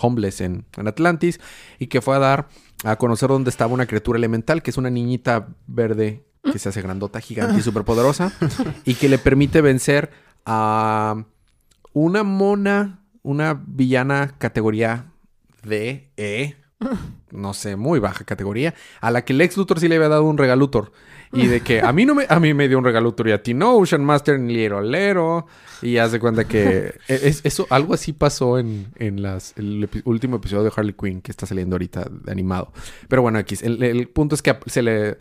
homeless 0.01 0.41
en, 0.41 0.65
en 0.77 0.89
Atlantis 0.89 1.41
y 1.79 1.87
que 1.87 2.01
fue 2.01 2.17
a 2.17 2.19
dar 2.19 2.49
a 2.85 2.97
conocer 2.97 3.29
dónde 3.29 3.51
estaba 3.51 3.73
una 3.73 3.87
criatura 3.87 4.19
elemental 4.19 4.63
que 4.63 4.71
es 4.71 4.77
una 4.77 4.91
niñita 4.91 5.49
verde 5.67 6.25
que 6.43 6.59
se 6.59 6.69
hace 6.69 6.83
grandota, 6.83 7.21
gigante 7.21 7.59
y 7.59 7.63
superpoderosa 7.63 8.33
y 8.85 8.95
que 8.95 9.09
le 9.09 9.19
permite 9.19 9.61
vencer 9.61 10.11
a 10.45 11.25
una 11.93 12.23
mona, 12.23 13.03
una 13.23 13.61
villana 13.67 14.35
categoría 14.39 15.13
D, 15.63 16.13
E, 16.17 16.57
no 17.33 17.55
sé, 17.55 17.77
muy 17.77 17.99
baja 17.99 18.25
categoría, 18.25 18.75
a 19.01 19.11
la 19.11 19.25
que 19.25 19.35
Lex 19.35 19.57
Luthor 19.57 19.81
sí 19.81 19.89
le 19.89 19.97
había 19.97 20.09
dado 20.09 20.25
un 20.25 20.39
regalutor. 20.39 20.93
Y 21.33 21.47
de 21.49 21.61
que 21.61 21.81
a 21.81 21.93
mí 21.93 22.07
no 22.07 22.15
me, 22.15 22.25
a 22.29 22.39
mí 22.41 22.55
me 22.55 22.69
dio 22.69 22.79
un 22.79 22.85
regalutor 22.85 23.29
y 23.29 23.33
a 23.33 23.43
ti 23.43 23.53
no, 23.55 23.77
Ocean 23.77 24.05
Master 24.05 24.39
ni 24.39 24.55
Lero 24.55 24.81
Lero. 24.81 25.47
Y 25.83 25.99
hace 25.99 26.19
cuenta 26.19 26.45
que 26.45 26.95
e, 27.09 27.21
es, 27.29 27.41
eso, 27.45 27.67
algo 27.71 27.93
así 27.95 28.13
pasó 28.13 28.59
en, 28.59 28.87
en 28.97 29.23
las, 29.23 29.53
el 29.57 29.89
epi- 29.91 30.03
último 30.05 30.37
episodio 30.37 30.65
de 30.65 30.73
Harley 30.75 30.95
Quinn 30.99 31.21
que 31.21 31.31
está 31.31 31.45
saliendo 31.47 31.75
ahorita 31.75 32.09
de 32.11 32.33
animado. 32.33 32.73
Pero 33.09 33.23
bueno, 33.23 33.39
X, 33.41 33.63
el, 33.63 33.83
el 33.83 34.09
punto 34.09 34.35
es 34.35 34.43
que 34.43 34.57
se 34.67 34.83
le... 34.83 35.19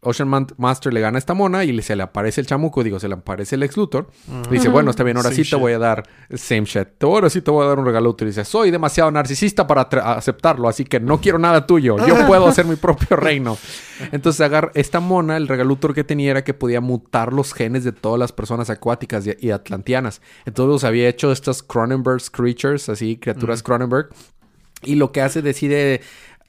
Ocean 0.00 0.28
Man- 0.28 0.46
Master 0.58 0.94
le 0.94 1.00
gana 1.00 1.16
a 1.16 1.18
esta 1.18 1.34
mona 1.34 1.64
y 1.64 1.82
se 1.82 1.96
le 1.96 2.04
aparece 2.04 2.40
el 2.40 2.46
chamuco, 2.46 2.84
digo, 2.84 3.00
se 3.00 3.08
le 3.08 3.14
aparece 3.14 3.56
el 3.56 3.64
ex 3.64 3.76
Luthor. 3.76 4.08
Dice, 4.48 4.68
bueno, 4.68 4.90
está 4.90 5.02
bien, 5.02 5.16
ahora 5.16 5.30
Same 5.30 5.44
sí 5.44 5.50
te 5.50 5.56
voy 5.56 5.72
a 5.72 5.78
dar 5.78 6.08
same 6.34 6.64
shit. 6.64 7.02
Ahora 7.02 7.28
sí 7.28 7.42
te 7.42 7.50
voy 7.50 7.64
a 7.64 7.68
dar 7.68 7.78
un 7.80 7.84
regalo. 7.84 8.16
Y 8.20 8.24
dice, 8.24 8.44
soy 8.44 8.70
demasiado 8.70 9.10
narcisista 9.10 9.66
para 9.66 9.82
aceptarlo, 9.82 10.68
así 10.68 10.84
que 10.84 11.00
no 11.00 11.20
quiero 11.20 11.38
nada 11.38 11.66
tuyo. 11.66 11.96
Yo 12.06 12.14
puedo 12.28 12.46
hacer 12.46 12.64
mi 12.66 12.76
propio 12.76 13.16
reino. 13.16 13.58
Entonces 14.12 14.40
agarra 14.40 14.70
esta 14.74 15.00
mona, 15.00 15.36
el 15.36 15.48
regalutor 15.48 15.94
que 15.94 16.04
tenía 16.04 16.30
era 16.30 16.44
que 16.44 16.54
podía 16.54 16.80
mutar 16.80 17.32
los 17.32 17.52
genes 17.52 17.82
de 17.82 17.90
todas 17.90 18.20
las 18.20 18.30
personas 18.30 18.70
acuáticas 18.70 19.24
y, 19.26 19.50
atlantianas. 19.50 20.22
Entonces 20.46 20.70
los 20.70 20.84
había 20.84 21.08
hecho 21.08 21.32
estas 21.32 21.64
Cronenberg's 21.64 22.30
creatures, 22.30 22.88
así, 22.88 23.16
criaturas 23.16 23.64
Cronenberg. 23.64 24.10
Y 24.84 24.94
lo 24.94 25.10
que 25.10 25.22
hace, 25.22 25.42
decide 25.42 26.02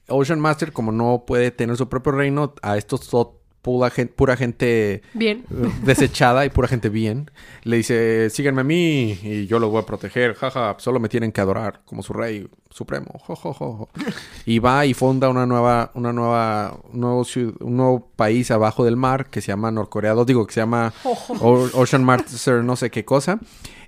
Ocean 0.07 0.39
Master, 0.39 0.71
como 0.71 0.91
no 0.91 1.23
puede 1.25 1.51
tener 1.51 1.77
su 1.77 1.89
propio 1.89 2.11
reino, 2.11 2.53
a 2.61 2.77
estos 2.77 3.13
pura, 3.61 3.89
gen- 3.89 4.07
pura 4.15 4.35
gente 4.37 5.01
Bien. 5.13 5.43
eh, 5.51 5.69
desechada 5.83 6.45
y 6.45 6.49
pura 6.49 6.67
gente 6.67 6.89
bien, 6.89 7.29
le 7.63 7.77
dice, 7.77 8.29
síganme 8.29 8.61
a 8.61 8.63
mí 8.63 9.17
y 9.21 9.47
yo 9.47 9.59
los 9.59 9.69
voy 9.69 9.81
a 9.81 9.85
proteger, 9.85 10.33
jaja, 10.35 10.75
solo 10.79 10.99
me 10.99 11.09
tienen 11.09 11.31
que 11.31 11.41
adorar 11.41 11.81
como 11.85 12.01
su 12.03 12.13
rey 12.13 12.47
supremo, 12.69 13.07
jo, 13.19 13.35
jo, 13.35 13.53
jo, 13.53 13.73
jo". 13.73 13.89
Y 14.45 14.59
va 14.59 14.85
y 14.85 14.93
funda 14.93 15.27
una 15.29 15.45
nueva, 15.45 15.91
una 15.95 16.13
nueva, 16.13 16.79
un 16.93 16.99
nuevo, 17.01 17.25
un 17.59 17.77
nuevo 17.77 18.09
país 18.15 18.51
abajo 18.51 18.85
del 18.85 18.95
mar 18.95 19.29
que 19.29 19.41
se 19.41 19.47
llama 19.47 19.71
Norcorea 19.71 20.13
2, 20.13 20.25
digo 20.25 20.45
que 20.47 20.53
se 20.53 20.59
llama 20.61 20.93
Ocean 21.41 22.03
Master 22.03 22.63
no 22.63 22.75
sé 22.75 22.89
qué 22.91 23.05
cosa. 23.05 23.39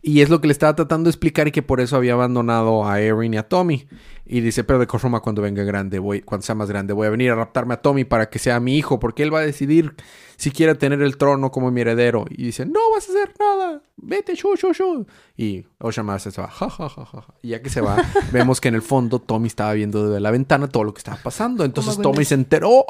Y 0.03 0.21
es 0.21 0.29
lo 0.29 0.41
que 0.41 0.47
le 0.47 0.53
estaba 0.53 0.75
tratando 0.75 1.05
de 1.05 1.11
explicar 1.11 1.47
y 1.47 1.51
que 1.51 1.61
por 1.61 1.79
eso 1.79 1.95
había 1.95 2.13
abandonado 2.13 2.87
a 2.87 2.99
Erin 2.99 3.35
y 3.35 3.37
a 3.37 3.43
Tommy. 3.47 3.87
Y 4.33 4.39
dice, 4.39 4.63
pero 4.63 4.79
de 4.79 4.87
forma 4.87 5.19
cuando 5.19 5.41
venga 5.41 5.61
grande, 5.63 5.99
voy, 5.99 6.21
cuando 6.21 6.45
sea 6.45 6.55
más 6.55 6.69
grande, 6.69 6.93
voy 6.93 7.05
a 7.05 7.09
venir 7.09 7.31
a 7.31 7.35
raptarme 7.35 7.73
a 7.73 7.81
Tommy 7.81 8.05
para 8.05 8.29
que 8.29 8.39
sea 8.39 8.61
mi 8.61 8.77
hijo, 8.77 8.97
porque 8.97 9.23
él 9.23 9.33
va 9.33 9.39
a 9.39 9.41
decidir 9.41 9.93
si 10.37 10.51
quiere 10.51 10.73
tener 10.75 11.01
el 11.01 11.17
trono 11.17 11.51
como 11.51 11.69
mi 11.69 11.81
heredero. 11.81 12.23
Y 12.29 12.45
dice, 12.45 12.65
no 12.65 12.79
vas 12.95 13.09
a 13.09 13.11
hacer 13.11 13.33
nada, 13.37 13.81
vete, 13.97 14.33
shu, 14.35 14.55
shu, 14.55 14.71
shu. 14.71 15.05
Y 15.35 15.65
Ocean 15.79 16.05
Master 16.05 16.31
se 16.31 16.39
va, 16.39 16.47
ja, 16.47 16.69
ja, 16.69 16.87
ja, 16.87 17.05
ja. 17.05 17.21
ja. 17.23 17.33
Y 17.41 17.49
ya 17.49 17.61
que 17.61 17.69
se 17.69 17.81
va, 17.81 17.97
vemos 18.31 18.61
que 18.61 18.69
en 18.69 18.75
el 18.75 18.81
fondo 18.81 19.19
Tommy 19.19 19.47
estaba 19.47 19.73
viendo 19.73 20.07
desde 20.07 20.21
la 20.21 20.31
ventana 20.31 20.69
todo 20.69 20.85
lo 20.85 20.93
que 20.93 20.99
estaba 20.99 21.17
pasando. 21.21 21.65
Entonces 21.65 21.97
Tommy 21.97 22.23
se 22.23 22.35
enteró. 22.35 22.85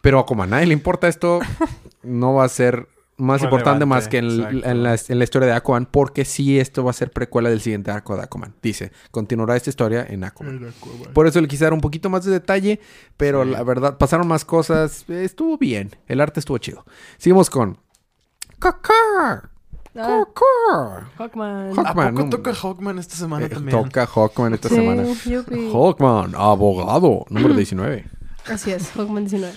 Pero 0.00 0.24
como 0.24 0.42
a 0.42 0.46
nadie 0.46 0.68
le 0.68 0.72
importa 0.72 1.06
esto, 1.06 1.40
no 2.02 2.32
va 2.32 2.44
a 2.44 2.48
ser 2.48 2.88
más 3.18 3.42
importante 3.42 3.84
más 3.84 4.08
que 4.08 4.18
en, 4.18 4.60
la, 4.82 4.96
en 5.08 5.18
la 5.18 5.24
historia 5.24 5.48
de 5.48 5.54
Aquaman, 5.54 5.86
porque 5.86 6.24
sí 6.24 6.58
esto 6.58 6.82
va 6.84 6.90
a 6.90 6.94
ser 6.94 7.10
precuela 7.10 7.50
del 7.50 7.60
siguiente 7.60 7.90
arco 7.90 8.16
de 8.16 8.22
Aquaman. 8.22 8.54
Dice, 8.62 8.92
continuará 9.10 9.56
esta 9.56 9.70
historia 9.70 10.06
en 10.08 10.24
Aquaman. 10.24 10.72
Por 11.12 11.26
eso 11.26 11.40
le 11.40 11.48
quise 11.48 11.64
dar 11.64 11.72
un 11.72 11.80
poquito 11.80 12.08
más 12.10 12.24
de 12.24 12.30
detalle, 12.32 12.80
pero 13.16 13.44
Sí. 13.44 13.50
la 13.50 13.62
verdad, 13.62 13.98
pasaron 13.98 14.26
más 14.28 14.44
cosas. 14.44 15.04
Estuvo 15.08 15.58
bien. 15.58 15.90
El 16.06 16.20
arte 16.20 16.40
estuvo 16.40 16.58
chido. 16.58 16.84
Seguimos 17.18 17.50
con... 17.50 17.78
¡Cacar! 18.58 19.50
Ah. 19.96 20.24
Hawkman. 21.16 21.72
Hawk- 21.74 21.78
¿A 21.78 21.88
Hawkman, 21.88 22.14
poco 22.14 22.24
no- 22.24 22.30
toca 22.30 22.54
Hawkman 22.54 22.98
esta 22.98 23.16
semana 23.16 23.46
Eh, 23.46 23.48
también? 23.48 23.82
toca 23.82 24.06
Hawkman 24.06 24.54
esta 24.54 24.68
Sí, 24.68 24.74
semana. 24.76 25.02
yupi. 25.24 25.70
Hawkman, 25.72 26.34
abogado, 26.36 27.24
número 27.30 27.54
19. 27.56 28.04
Así 28.46 28.70
es, 28.70 28.90
Hawkman 28.92 29.24
19. 29.24 29.54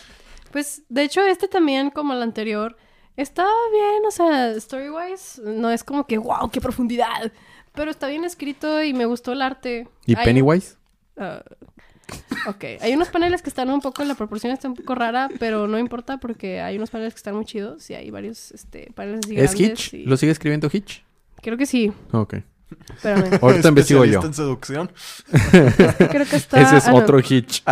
Pues, 0.52 0.82
de 0.90 1.04
hecho, 1.04 1.22
este 1.22 1.48
también, 1.48 1.92
como 1.92 2.14
el 2.14 2.22
anterior, 2.22 2.76
estaba 3.18 3.50
bien, 3.72 4.06
o 4.08 4.12
sea, 4.12 4.52
story-wise, 4.52 5.42
no 5.44 5.70
es 5.70 5.84
como 5.84 6.06
que, 6.08 6.18
wow, 6.18 6.50
qué 6.52 6.62
profundidad. 6.62 7.32
Pero 7.74 7.90
está 7.92 8.08
bien 8.08 8.26
escrito 8.26 8.84
y 8.84 8.94
me 8.94 9.06
gustó 9.06 9.32
el 9.34 9.42
arte. 9.42 9.88
¿Y 10.06 10.18
Hay- 10.18 10.26
Pennywise? 10.26 10.76
ah, 11.18 11.42
ok, 12.48 12.64
hay 12.82 12.94
unos 12.94 13.08
paneles 13.10 13.42
que 13.42 13.50
están 13.50 13.70
un 13.70 13.80
poco, 13.80 14.04
la 14.04 14.16
proporción 14.16 14.52
está 14.52 14.68
un 14.68 14.76
poco 14.76 14.96
rara, 14.96 15.30
pero 15.40 15.68
no 15.68 15.80
importa 15.80 16.18
porque 16.18 16.60
hay 16.62 16.76
unos 16.78 16.90
paneles 16.90 17.14
que 17.14 17.20
están 17.20 17.36
muy 17.36 17.46
chidos 17.46 17.90
y 17.90 17.94
hay 17.94 18.10
varios 18.12 18.52
este, 18.52 18.92
paneles 18.94 19.22
así 19.26 19.38
¿Es 19.38 19.56
grandes 19.56 19.60
Hitch? 19.88 19.94
y- 19.94 20.06
¿Lo 20.06 20.18
sigue 20.18 20.32
escribiendo 20.34 20.70
Hitch? 20.72 21.04
Creo 21.42 21.58
que 21.58 21.66
sí, 21.66 21.92
Ok. 22.12 22.36
espérame. 22.96 23.40
Ahorita 23.42 23.70
investigo 23.70 24.04
yo. 24.06 24.20
Especialista 24.20 24.28
en 24.28 24.34
seducción. 24.34 24.92
Creo 26.10 26.26
que 26.26 26.36
está... 26.36 26.62
Ese 26.62 26.78
es 26.78 26.88
ah, 26.88 26.92
no. 26.92 26.98
otro 26.98 27.20
Hitch. 27.20 27.64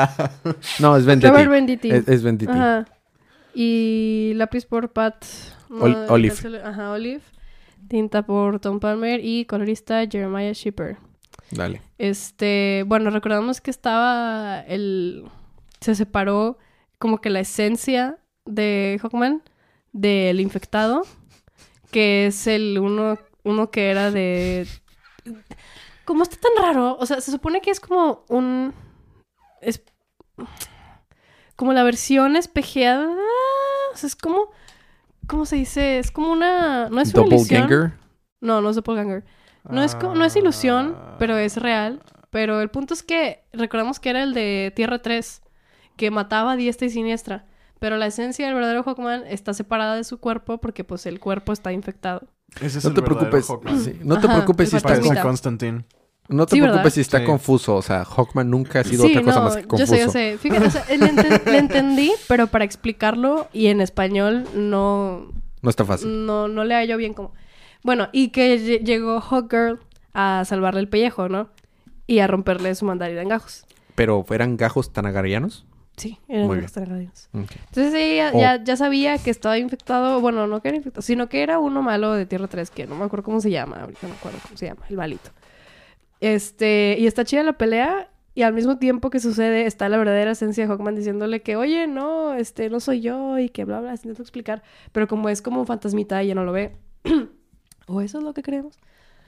No, 0.80 0.96
es 0.96 1.06
Vendetti. 1.06 1.32
Robert 1.32 1.52
Venditti. 1.52 1.92
Es, 1.92 2.08
es 2.08 2.24
Venditti. 2.24 2.52
Ajá. 2.52 2.86
Y 3.62 4.32
lápiz 4.36 4.66
por 4.66 4.94
Pat. 4.94 5.26
Ol- 5.70 6.06
Olive. 6.08 6.62
Ajá, 6.64 6.92
Olive. 6.92 7.22
Tinta 7.90 8.26
por 8.26 8.62
Tom 8.62 8.80
Palmer 8.80 9.20
y 9.22 9.44
colorista 9.44 10.08
Jeremiah 10.10 10.54
Shipper. 10.54 10.96
Dale. 11.52 11.82
Este, 11.98 12.86
bueno, 12.88 13.10
recordamos 13.10 13.60
que 13.60 13.70
estaba 13.70 14.62
el... 14.62 15.26
Se 15.82 15.94
separó 15.94 16.58
como 17.00 17.20
que 17.20 17.30
la 17.30 17.42
esencia 17.42 18.18
de 18.46 18.98
Hawkman 19.02 19.44
del 19.92 20.40
infectado, 20.40 21.02
que 21.92 22.28
es 22.28 22.48
el 22.48 22.80
uno, 22.80 23.18
uno 23.44 23.72
que 23.72 23.90
era 23.90 24.10
de... 24.10 24.68
¿Cómo 26.06 26.24
está 26.24 26.38
tan 26.38 26.64
raro? 26.64 26.96
O 26.98 27.06
sea, 27.06 27.20
se 27.20 27.30
supone 27.30 27.60
que 27.60 27.72
es 27.72 27.82
como 27.82 28.24
un... 28.30 28.74
Es 29.62 29.84
como 31.58 31.74
la 31.74 31.84
versión 31.84 32.38
espejeada. 32.38 33.14
Es 34.04 34.16
como... 34.16 34.50
¿Cómo 35.28 35.46
se 35.46 35.58
dice? 35.58 36.00
Es 36.00 36.12
como 36.12 36.32
una... 36.32 36.90
No 36.90 37.02
es 37.02 37.14
una 37.14 37.28
ilusión. 37.28 37.62
Doppelganger. 37.62 37.94
No, 38.42 38.62
no 38.62 38.70
es 38.70 38.76
doppelganger. 38.76 39.24
No 39.70 39.84
es, 39.84 39.96
no 40.02 40.26
es 40.26 40.36
ilusión, 40.36 40.98
pero 41.20 41.38
es 41.38 41.58
real. 41.58 42.02
Pero 42.32 42.62
el 42.62 42.70
punto 42.70 42.94
es 42.94 43.04
que 43.04 43.44
recordamos 43.54 44.00
que 44.00 44.10
era 44.10 44.24
el 44.24 44.34
de 44.34 44.72
Tierra 44.76 45.02
3, 45.02 45.42
que 45.98 46.10
mataba 46.12 46.54
a 46.54 46.56
diestra 46.56 46.88
y 46.88 46.90
siniestra. 46.90 47.46
Pero 47.80 47.98
la 47.98 48.08
esencia 48.08 48.46
del 48.46 48.56
verdadero 48.56 48.84
Hawkman 48.84 49.24
está 49.28 49.54
separada 49.54 49.96
de 49.96 50.04
su 50.04 50.20
cuerpo 50.20 50.60
porque 50.60 50.84
pues 50.84 51.06
el 51.06 51.20
cuerpo 51.20 51.54
está 51.54 51.72
infectado. 51.72 52.28
Ese 52.62 52.80
es 52.80 52.84
No 52.84 52.90
el 52.90 52.96
te 52.96 53.02
verdadero 53.02 53.30
preocupes. 53.30 53.48
Hawkman. 53.50 53.80
sí, 53.80 54.00
No 54.04 54.20
te 54.20 54.28
preocupes 54.28 54.70
si 54.70 54.76
el 54.76 54.78
está, 54.78 54.90
Parece 54.90 55.02
fantasmita. 55.08 55.24
Constantine. 55.24 55.86
No 56.30 56.46
te 56.46 56.56
Sí, 56.56 56.62
preocupes 56.62 56.84
¿verdad? 56.84 56.94
si 56.96 57.02
está 57.02 57.20
Sí. 57.20 57.26
confuso. 57.26 57.76
O 57.76 57.82
sea, 57.82 58.06
Hawkman 58.06 58.50
nunca 58.50 58.80
ha 58.80 58.84
sido 58.84 59.04
sí, 59.06 59.12
otra 59.12 59.24
cosa 59.24 59.40
no, 59.40 59.46
más 59.46 59.56
que 59.58 59.62
yo 59.64 59.68
confuso. 59.68 59.94
sé, 59.94 60.00
yo 60.00 60.10
sé. 60.12 60.38
Fíjate, 60.38 60.68
o 60.68 60.72
sea, 60.72 60.86
le, 60.90 60.98
enten- 60.98 61.44
le 61.46 61.58
entendí, 61.58 62.12
pero 62.28 62.48
para 62.48 62.64
explicarlo 62.66 63.48
y 63.52 63.68
en 63.68 63.82
español 63.82 64.46
no, 64.56 65.32
No 65.62 65.70
está 65.70 65.84
fácil. 65.86 66.26
no, 66.26 66.48
no 66.48 66.64
le 66.64 66.76
hallo 66.76 66.96
bien 66.98 67.14
como... 67.14 67.34
Bueno, 67.84 68.10
y 68.12 68.30
que 68.30 68.58
lle- 68.60 68.84
llegó 68.84 69.20
Hawkgirl 69.22 69.80
a 70.14 70.44
salvarle 70.46 70.80
el 70.82 70.88
pellejo, 70.90 71.30
¿no? 71.30 71.50
Y 72.08 72.20
a 72.20 72.28
romperle 72.28 72.74
su 72.76 72.86
mandarina 72.86 73.22
en 73.22 73.30
gajos. 73.30 73.66
Pero 73.96 74.26
¿eran 74.30 74.58
gajos 74.58 74.92
tanagarianos? 74.94 75.66
Sí, 75.98 76.18
eran 76.30 76.48
Muy 76.48 76.62
gajos 76.62 76.88
radios. 76.88 77.30
Ok. 77.34 77.52
Entonces 77.68 77.94
ella 77.94 78.32
Oh. 78.34 78.40
ya, 78.40 78.64
ya 78.64 78.76
sabía 78.78 79.18
que 79.18 79.30
estaba 79.30 79.58
infectado, 79.58 80.22
bueno, 80.22 80.48
no 80.48 80.62
que 80.62 80.70
era 80.70 80.78
infectado, 80.78 81.02
sino 81.02 81.28
que 81.28 81.44
era 81.44 81.60
uno 81.60 81.82
malo 81.82 82.14
de 82.14 82.26
Tierra 82.26 82.48
3, 82.48 82.70
que 82.72 82.88
no 82.88 82.96
me 82.96 83.04
acuerdo 83.06 83.24
cómo 83.26 83.42
se 83.42 83.50
llama, 83.52 83.78
ahorita 83.82 84.00
no 84.04 84.10
me 84.10 84.16
acuerdo 84.16 84.40
cómo 84.44 84.58
se 84.58 84.66
llama, 84.68 84.82
el 84.90 84.96
malito. 84.98 85.32
Este, 86.20 86.98
y 87.00 87.08
está 87.08 87.24
chida 87.26 87.44
la 87.44 87.58
pelea, 87.58 88.10
y 88.36 88.44
al 88.44 88.54
mismo 88.54 88.78
tiempo 88.78 89.10
que 89.10 89.20
sucede, 89.20 89.66
está 89.66 89.90
la 89.90 89.98
verdadera 89.98 90.32
esencia 90.32 90.64
de 90.66 90.70
Hawkman 90.72 90.96
diciéndole 90.96 91.42
que, 91.42 91.56
oye, 91.56 91.88
no, 91.88 92.34
este, 92.34 92.70
no 92.70 92.80
soy 92.80 93.02
yo, 93.02 93.38
y 93.38 93.50
que 93.50 93.66
bla, 93.66 93.82
bla, 93.82 93.92
intento 93.92 94.22
explicar, 94.22 94.64
pero 94.92 95.08
como 95.08 95.30
es 95.30 95.42
como 95.42 95.60
un 95.60 95.68
fantasmita, 95.68 96.22
ella 96.22 96.36
no 96.36 96.44
lo 96.44 96.52
ve. 96.52 96.78
o 97.88 98.02
eso 98.02 98.20
es 98.20 98.24
lo 98.24 98.34
que 98.34 98.44
creemos. 98.44 98.78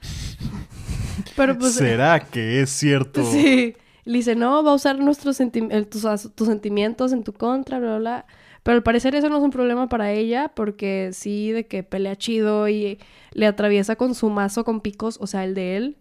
pero 1.36 1.58
pues... 1.58 1.74
¿Será 1.74 2.20
que 2.20 2.62
es 2.62 2.70
cierto? 2.70 3.22
Sí. 3.30 3.74
Le 4.04 4.18
dice, 4.18 4.34
no, 4.34 4.64
va 4.64 4.72
a 4.72 4.74
usar 4.74 4.98
nuestros 4.98 5.38
senti- 5.38 5.68
tus, 5.88 6.34
tus 6.34 6.48
sentimientos 6.48 7.12
en 7.12 7.22
tu 7.22 7.32
contra, 7.32 7.78
bla, 7.78 7.90
bla, 7.90 7.98
bla. 7.98 8.26
Pero 8.64 8.76
al 8.76 8.82
parecer 8.82 9.14
eso 9.14 9.28
no 9.28 9.36
es 9.36 9.42
un 9.42 9.50
problema 9.50 9.88
para 9.88 10.10
ella, 10.10 10.50
porque 10.54 11.10
sí, 11.12 11.52
de 11.52 11.66
que 11.66 11.84
pelea 11.84 12.16
chido 12.16 12.68
y 12.68 12.98
le 13.32 13.46
atraviesa 13.46 13.94
con 13.94 14.16
su 14.16 14.28
mazo 14.28 14.64
con 14.64 14.80
picos, 14.80 15.18
o 15.20 15.28
sea, 15.28 15.44
el 15.44 15.54
de 15.54 15.76
él, 15.76 15.96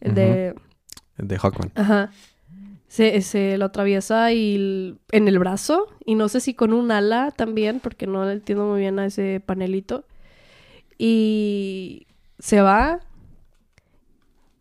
el 0.00 0.14
de... 0.14 0.54
De 1.18 1.38
Hawkman. 1.38 1.72
Ajá. 1.74 2.10
Se, 2.88 3.20
se 3.22 3.58
lo 3.58 3.66
atraviesa 3.66 4.32
y 4.32 4.98
en 5.10 5.28
el 5.28 5.38
brazo, 5.38 5.88
y 6.04 6.14
no 6.14 6.28
sé 6.28 6.40
si 6.40 6.54
con 6.54 6.72
un 6.72 6.90
ala 6.90 7.30
también, 7.30 7.80
porque 7.80 8.06
no 8.06 8.24
le 8.24 8.32
entiendo 8.32 8.66
muy 8.66 8.80
bien 8.80 8.98
a 8.98 9.06
ese 9.06 9.42
panelito. 9.44 10.04
Y 10.98 12.06
se 12.38 12.62
va, 12.62 13.00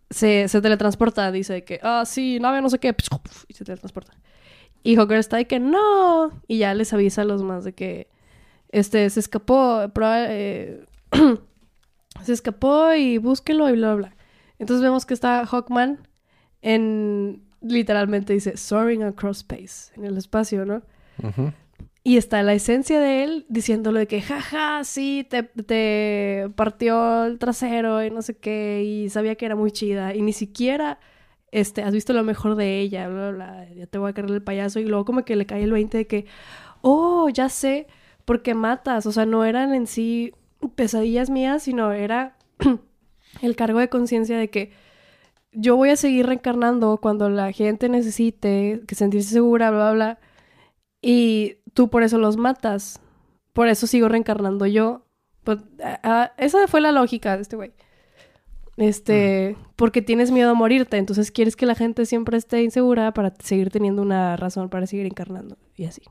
se, 0.09 0.47
se 0.47 0.61
teletransporta, 0.61 1.31
dice 1.31 1.63
que, 1.63 1.79
ah, 1.83 2.03
sí, 2.05 2.39
nave, 2.39 2.61
no 2.61 2.69
sé 2.69 2.79
qué, 2.79 2.95
y 3.47 3.53
se 3.53 3.63
teletransporta. 3.63 4.13
Y 4.83 4.95
Hawker 4.95 5.17
está 5.17 5.37
de 5.37 5.47
que, 5.47 5.59
no, 5.59 6.31
y 6.47 6.59
ya 6.59 6.73
les 6.73 6.93
avisa 6.93 7.23
a 7.23 7.25
los 7.25 7.43
más 7.43 7.63
de 7.63 7.73
que, 7.73 8.07
este, 8.69 9.09
se 9.09 9.19
escapó, 9.19 9.91
eh, 10.01 10.85
se 12.23 12.33
escapó 12.33 12.93
y 12.93 13.17
búsquenlo 13.17 13.69
y 13.69 13.73
bla, 13.73 13.95
bla, 13.95 14.07
bla. 14.07 14.14
Entonces 14.59 14.83
vemos 14.83 15.05
que 15.05 15.13
está 15.13 15.45
Hawkman 15.45 16.07
en, 16.61 17.43
literalmente 17.61 18.33
dice, 18.33 18.57
soaring 18.57 19.03
across 19.03 19.37
space, 19.37 19.93
en 19.95 20.05
el 20.05 20.17
espacio, 20.17 20.65
¿no? 20.65 20.81
Y 22.03 22.17
está 22.17 22.43
la 22.43 22.53
esencia 22.53 22.99
de 22.99 23.23
él 23.23 23.45
diciéndole 23.49 24.01
de 24.01 24.07
que, 24.07 24.21
jaja, 24.21 24.83
sí, 24.83 25.25
te, 25.29 25.43
te 25.43 26.49
partió 26.55 27.25
el 27.25 27.39
trasero 27.39 28.03
y 28.03 28.11
no 28.11 28.21
sé 28.21 28.37
qué, 28.37 28.83
y 28.83 29.09
sabía 29.09 29.35
que 29.35 29.45
era 29.45 29.55
muy 29.55 29.71
chida, 29.71 30.13
y 30.13 30.21
ni 30.21 30.33
siquiera, 30.33 30.99
este, 31.51 31.81
has 31.81 31.93
visto 31.93 32.13
lo 32.13 32.23
mejor 32.23 32.55
de 32.55 32.79
ella, 32.79 33.07
bla, 33.07 33.31
bla, 33.31 33.47
bla, 33.47 33.73
ya 33.73 33.87
te 33.87 33.97
voy 33.97 34.11
a 34.11 34.13
cargar 34.13 34.35
el 34.35 34.43
payaso, 34.43 34.79
y 34.79 34.85
luego 34.85 35.05
como 35.05 35.25
que 35.25 35.35
le 35.35 35.45
cae 35.45 35.63
el 35.63 35.71
20 35.71 35.97
de 35.97 36.07
que, 36.07 36.25
oh, 36.81 37.29
ya 37.29 37.49
sé, 37.49 37.87
porque 38.25 38.53
matas, 38.53 39.05
o 39.05 39.11
sea, 39.11 39.25
no 39.25 39.43
eran 39.45 39.73
en 39.73 39.87
sí 39.87 40.33
pesadillas 40.75 41.29
mías, 41.29 41.63
sino 41.63 41.91
era 41.91 42.37
el 43.41 43.55
cargo 43.55 43.79
de 43.79 43.89
conciencia 43.89 44.37
de 44.37 44.49
que 44.49 44.71
yo 45.51 45.75
voy 45.75 45.89
a 45.89 45.95
seguir 45.95 46.25
reencarnando 46.25 46.97
cuando 46.97 47.29
la 47.29 47.51
gente 47.51 47.89
necesite 47.89 48.81
que 48.87 48.95
sentirse 48.95 49.29
segura, 49.29 49.71
bla, 49.71 49.79
bla, 49.79 49.93
bla. 49.93 50.19
Y 51.01 51.57
tú 51.73 51.89
por 51.89 52.03
eso 52.03 52.17
los 52.17 52.37
matas. 52.37 52.99
Por 53.53 53.67
eso 53.67 53.87
sigo 53.87 54.09
reencarnando 54.09 54.65
yo. 54.65 55.05
Pues, 55.43 55.59
ah, 55.83 55.99
ah, 56.03 56.31
esa 56.37 56.67
fue 56.67 56.81
la 56.81 56.91
lógica 56.91 57.35
de 57.35 57.43
este 57.43 57.55
güey. 57.55 57.71
Este, 58.77 59.55
porque 59.77 60.01
tienes 60.01 60.31
miedo 60.31 60.51
a 60.51 60.53
morirte, 60.53 60.97
entonces 60.97 61.31
quieres 61.31 61.55
que 61.55 61.65
la 61.65 61.75
gente 61.75 62.05
siempre 62.05 62.37
esté 62.37 62.61
insegura 62.61 63.13
para 63.13 63.33
seguir 63.41 63.69
teniendo 63.69 64.01
una 64.01 64.35
razón 64.35 64.69
para 64.69 64.85
seguir 64.85 65.05
encarnando 65.05 65.57
y 65.77 65.85
así. 65.85 66.01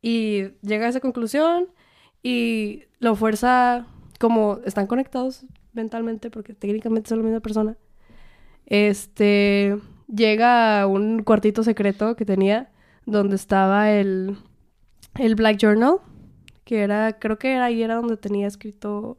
Y 0.00 0.44
llega 0.62 0.86
a 0.86 0.88
esa 0.88 1.00
conclusión 1.00 1.68
y 2.22 2.84
lo 3.00 3.16
fuerza 3.16 3.86
como 4.18 4.60
están 4.64 4.86
conectados 4.86 5.44
mentalmente 5.74 6.30
porque 6.30 6.54
técnicamente 6.54 7.08
son 7.08 7.18
la 7.18 7.24
misma 7.24 7.40
persona. 7.40 7.76
Este 8.66 9.76
llega 10.14 10.80
a 10.82 10.86
un 10.86 11.22
cuartito 11.22 11.62
secreto 11.62 12.16
que 12.16 12.24
tenía 12.24 12.70
donde 13.06 13.36
estaba 13.36 13.90
el, 13.90 14.36
el 15.18 15.34
Black 15.34 15.58
Journal, 15.58 15.96
que 16.64 16.80
era, 16.80 17.18
creo 17.18 17.38
que 17.38 17.52
era 17.52 17.66
ahí 17.66 17.82
era 17.82 17.96
donde 17.96 18.16
tenía 18.16 18.46
escrito 18.46 19.18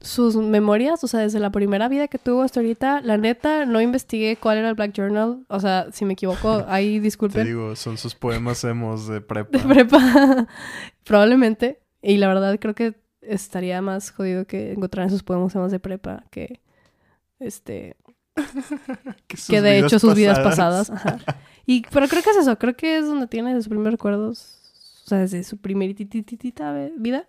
sus 0.00 0.36
memorias, 0.36 1.02
o 1.02 1.08
sea, 1.08 1.20
desde 1.20 1.40
la 1.40 1.50
primera 1.50 1.88
vida 1.88 2.06
que 2.06 2.18
tuvo 2.18 2.42
hasta 2.42 2.60
ahorita, 2.60 3.00
la 3.00 3.16
neta, 3.16 3.66
no 3.66 3.80
investigué 3.80 4.36
cuál 4.36 4.58
era 4.58 4.68
el 4.68 4.74
Black 4.74 4.92
Journal. 4.92 5.44
O 5.48 5.58
sea, 5.60 5.88
si 5.92 6.04
me 6.04 6.12
equivoco, 6.12 6.64
ahí 6.68 6.98
Te 6.98 7.00
disculpen. 7.00 7.46
digo, 7.46 7.74
son 7.76 7.96
sus 7.98 8.14
poemas 8.14 8.62
de 9.08 9.20
prepa. 9.20 9.58
De 9.58 9.64
prepa. 9.64 10.46
Probablemente. 11.04 11.80
Y 12.00 12.18
la 12.18 12.28
verdad 12.28 12.56
creo 12.60 12.74
que 12.74 12.94
estaría 13.28 13.80
más 13.82 14.10
jodido 14.10 14.46
que 14.46 14.72
encontrar 14.72 15.10
sus 15.10 15.22
poemas 15.22 15.54
más 15.54 15.70
de 15.70 15.78
prepa 15.78 16.24
que 16.30 16.60
este 17.38 17.96
que, 19.26 19.36
sus 19.36 19.48
que 19.48 19.60
de 19.60 19.78
hecho 19.78 19.98
sus 19.98 20.14
vidas 20.14 20.38
pasadas. 20.40 20.90
Ajá. 20.90 21.18
Y 21.66 21.82
pero 21.92 22.08
creo 22.08 22.22
que 22.22 22.30
es 22.30 22.36
eso, 22.36 22.58
creo 22.58 22.76
que 22.76 22.98
es 22.98 23.06
donde 23.06 23.26
tiene 23.26 23.54
sus 23.54 23.68
primeros 23.68 23.92
recuerdos, 23.92 24.58
o 25.04 25.08
sea, 25.08 25.18
desde 25.18 25.44
su 25.44 25.58
primerititita 25.58 26.72
vida. 26.96 27.26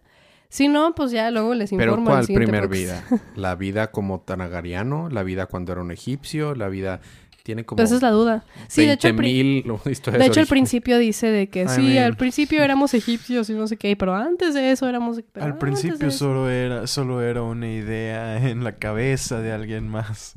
Si 0.51 0.67
no, 0.67 0.95
pues 0.95 1.11
ya 1.11 1.29
luego 1.29 1.53
les 1.53 1.69
Pero 1.69 1.91
informo. 1.91 2.17
el 2.17 2.25
¿cuál 2.25 2.35
primer 2.35 2.67
podcast. 2.67 3.09
vida? 3.11 3.21
¿La 3.35 3.55
vida 3.55 3.91
como 3.91 4.21
Tanagariano? 4.21 5.09
¿La 5.09 5.21
vida 5.21 5.45
cuando 5.45 5.73
era 5.73 5.81
un 5.81 5.91
egipcio? 5.91 6.55
¿La 6.55 6.69
vida 6.69 7.01
tiene 7.49 7.65
como 7.65 7.81
esa 7.81 7.95
es 7.95 8.03
la 8.03 8.11
duda. 8.11 8.43
Sí, 8.67 8.85
de 8.85 8.93
hecho, 8.93 9.07
el 9.07 9.15
pri- 9.15 9.63
20.000 9.63 9.89
historias 9.91 10.19
de 10.21 10.27
hecho, 10.27 10.39
al 10.39 10.45
principio 10.45 10.99
dice 10.99 11.27
de 11.31 11.49
que 11.49 11.63
I 11.63 11.67
sí, 11.67 11.81
mean- 11.81 12.03
al 12.03 12.15
principio 12.15 12.61
éramos 12.63 12.93
egipcios 12.93 13.49
y 13.49 13.53
no 13.53 13.65
sé 13.65 13.75
qué, 13.77 13.95
pero 13.95 14.13
antes 14.13 14.53
de 14.53 14.71
eso 14.71 14.87
éramos... 14.87 15.19
pero 15.33 15.47
Al 15.47 15.57
principio 15.57 16.11
solo 16.11 16.47
era, 16.47 16.85
solo 16.85 17.23
era 17.23 17.41
una 17.41 17.67
idea 17.71 18.37
en 18.47 18.63
la 18.63 18.73
cabeza 18.77 19.41
de 19.41 19.51
alguien 19.51 19.87
más. 19.87 20.35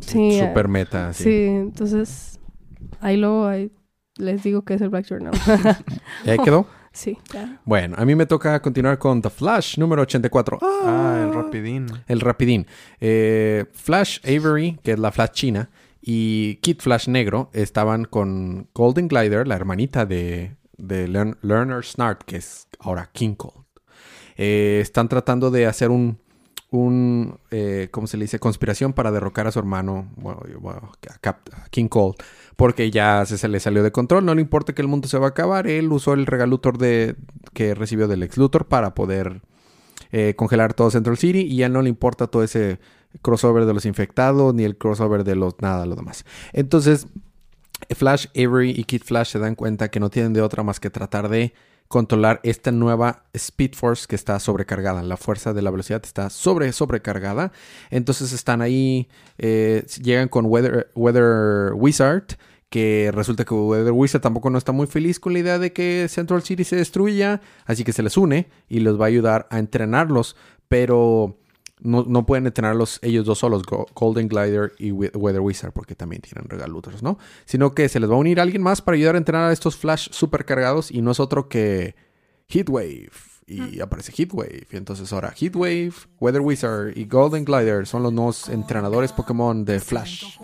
Sí, 0.00 0.30
eh, 0.38 0.46
Super 0.48 0.68
meta, 0.68 1.12
sí. 1.12 1.24
Sí, 1.24 1.44
entonces 1.48 2.40
ahí 3.00 3.18
luego 3.18 3.46
ahí 3.46 3.70
les 4.16 4.42
digo 4.42 4.62
que 4.64 4.72
es 4.74 4.80
el 4.80 4.88
Black 4.88 5.06
Journal. 5.06 5.34
¿Y 6.24 6.30
ahí 6.30 6.38
quedó? 6.38 6.66
sí, 6.92 7.18
ya. 7.32 7.60
Bueno, 7.64 7.96
a 7.98 8.04
mí 8.04 8.14
me 8.14 8.24
toca 8.24 8.62
continuar 8.62 8.98
con 8.98 9.20
The 9.20 9.28
Flash, 9.28 9.78
número 9.78 10.02
84. 10.02 10.60
Ah, 10.62 11.24
el 11.26 11.34
rapidín. 11.34 11.86
El 12.06 12.20
rapidín. 12.20 12.66
Eh, 13.00 13.64
Flash 13.72 14.20
Avery, 14.22 14.78
que 14.82 14.92
es 14.92 14.98
la 15.00 15.10
Flash 15.10 15.30
china, 15.32 15.70
y 16.06 16.56
Kid 16.56 16.80
Flash 16.80 17.08
negro 17.08 17.48
estaban 17.54 18.04
con 18.04 18.68
Golden 18.74 19.08
Glider, 19.08 19.48
la 19.48 19.56
hermanita 19.56 20.04
de, 20.04 20.54
de 20.76 21.08
Learn- 21.08 21.38
Learner 21.40 21.82
Snart, 21.82 22.24
que 22.24 22.36
es 22.36 22.68
ahora 22.78 23.08
King 23.10 23.36
Cold. 23.36 23.64
Eh, 24.36 24.80
están 24.82 25.08
tratando 25.08 25.50
de 25.50 25.64
hacer 25.64 25.90
un, 25.90 26.18
un 26.70 27.38
eh, 27.50 27.88
¿cómo 27.90 28.06
se 28.06 28.18
le 28.18 28.24
dice? 28.24 28.38
Conspiración 28.38 28.92
para 28.92 29.12
derrocar 29.12 29.46
a 29.46 29.50
su 29.50 29.58
hermano, 29.58 30.12
bueno, 30.16 30.92
a 31.22 31.68
King 31.70 31.88
Cold, 31.88 32.16
porque 32.56 32.90
ya 32.90 33.24
se, 33.24 33.48
le 33.48 33.58
salió 33.58 33.82
de 33.82 33.90
control. 33.90 34.26
No 34.26 34.34
le 34.34 34.42
importa 34.42 34.74
que 34.74 34.82
el 34.82 34.88
mundo 34.88 35.08
se 35.08 35.16
va 35.16 35.28
a 35.28 35.30
acabar. 35.30 35.66
Él 35.68 35.90
usó 35.90 36.12
el 36.12 36.26
regalutor 36.26 36.76
de, 36.76 37.16
que 37.54 37.74
recibió 37.74 38.08
del 38.08 38.22
ex 38.24 38.36
Luthor 38.36 38.66
para 38.66 38.94
poder 38.94 39.40
eh, 40.12 40.34
congelar 40.36 40.74
todo 40.74 40.90
Central 40.90 41.16
City 41.16 41.40
y 41.40 41.62
a 41.62 41.66
él 41.66 41.72
no 41.72 41.80
le 41.80 41.88
importa 41.88 42.26
todo 42.26 42.42
ese 42.42 42.78
crossover 43.22 43.66
de 43.66 43.74
los 43.74 43.86
infectados 43.86 44.54
ni 44.54 44.64
el 44.64 44.76
crossover 44.76 45.24
de 45.24 45.36
los 45.36 45.54
nada, 45.60 45.86
lo 45.86 45.96
demás. 45.96 46.24
Entonces, 46.52 47.06
Flash, 47.90 48.26
Avery 48.34 48.70
y 48.70 48.84
Kid 48.84 49.02
Flash 49.02 49.32
se 49.32 49.38
dan 49.38 49.54
cuenta 49.54 49.90
que 49.90 50.00
no 50.00 50.10
tienen 50.10 50.32
de 50.32 50.42
otra 50.42 50.62
más 50.62 50.80
que 50.80 50.90
tratar 50.90 51.28
de 51.28 51.54
controlar 51.88 52.40
esta 52.42 52.72
nueva 52.72 53.24
Speed 53.34 53.74
Force 53.74 54.06
que 54.08 54.16
está 54.16 54.38
sobrecargada. 54.40 55.02
La 55.02 55.16
fuerza 55.16 55.52
de 55.52 55.62
la 55.62 55.70
velocidad 55.70 56.02
está 56.04 56.30
sobre 56.30 56.72
sobrecargada. 56.72 57.52
Entonces 57.90 58.32
están 58.32 58.62
ahí, 58.62 59.08
eh, 59.38 59.84
llegan 60.02 60.28
con 60.28 60.46
Weather, 60.46 60.90
Weather 60.94 61.72
Wizard. 61.74 62.36
Que 62.70 63.12
resulta 63.14 63.44
que 63.44 63.54
Weather 63.54 63.92
Wizard 63.92 64.22
tampoco 64.22 64.50
no 64.50 64.58
está 64.58 64.72
muy 64.72 64.88
feliz 64.88 65.20
con 65.20 65.32
la 65.32 65.38
idea 65.38 65.60
de 65.60 65.72
que 65.72 66.08
Central 66.08 66.42
City 66.42 66.64
se 66.64 66.74
destruya. 66.74 67.40
Así 67.66 67.84
que 67.84 67.92
se 67.92 68.02
les 68.02 68.16
une 68.16 68.48
y 68.68 68.80
los 68.80 69.00
va 69.00 69.04
a 69.04 69.08
ayudar 69.08 69.46
a 69.50 69.60
entrenarlos. 69.60 70.34
Pero 70.66 71.38
no, 71.84 72.04
no 72.08 72.26
pueden 72.26 72.46
entrenarlos 72.46 72.98
ellos 73.02 73.24
dos 73.24 73.38
solos, 73.38 73.62
Go- 73.62 73.86
Golden 73.94 74.26
Glider 74.28 74.72
y 74.78 74.90
We- 74.90 75.12
Weather 75.14 75.40
Wizard, 75.40 75.72
porque 75.72 75.94
también 75.94 76.20
tienen 76.22 76.48
regalutros, 76.48 77.02
¿no? 77.02 77.18
Sino 77.44 77.74
que 77.74 77.88
se 77.88 78.00
les 78.00 78.10
va 78.10 78.14
a 78.14 78.18
unir 78.18 78.40
alguien 78.40 78.62
más 78.62 78.82
para 78.82 78.96
ayudar 78.96 79.14
a 79.14 79.18
entrenar 79.18 79.50
a 79.50 79.52
estos 79.52 79.76
Flash 79.76 80.08
supercargados 80.10 80.90
y 80.90 81.00
no 81.02 81.12
es 81.12 81.20
otro 81.20 81.48
que 81.48 81.94
Heatwave. 82.48 83.10
Y 83.46 83.80
aparece 83.80 84.10
Heatwave. 84.12 84.66
Y 84.72 84.76
entonces 84.76 85.12
ahora 85.12 85.30
Heatwave, 85.36 85.92
Weather 86.18 86.40
Wizard 86.40 86.96
y 86.96 87.04
Golden 87.04 87.44
Glider 87.44 87.86
son 87.86 88.02
los 88.02 88.12
nuevos 88.12 88.48
entrenadores 88.48 89.12
Pokémon 89.12 89.64
de 89.64 89.80
Flash. 89.80 90.38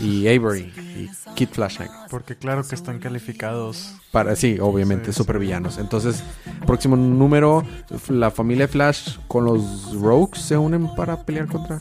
Y 0.00 0.26
Avery 0.28 0.70
y 0.76 1.08
Kid 1.34 1.48
Flash 1.52 1.78
Negro. 1.80 1.94
Porque 2.10 2.36
claro 2.36 2.62
que 2.66 2.74
están 2.74 2.98
calificados. 2.98 3.94
Para, 4.12 4.36
sí, 4.36 4.58
obviamente, 4.60 5.06
Sí, 5.06 5.12
sí. 5.12 5.16
super 5.18 5.38
villanos. 5.38 5.78
Entonces, 5.78 6.22
próximo 6.66 6.94
número, 6.96 7.64
la 8.08 8.30
familia 8.30 8.68
Flash 8.68 9.16
con 9.28 9.44
los 9.46 9.94
Rogues 9.98 10.40
se 10.42 10.56
unen 10.58 10.94
para 10.94 11.24
pelear 11.24 11.46
contra 11.46 11.80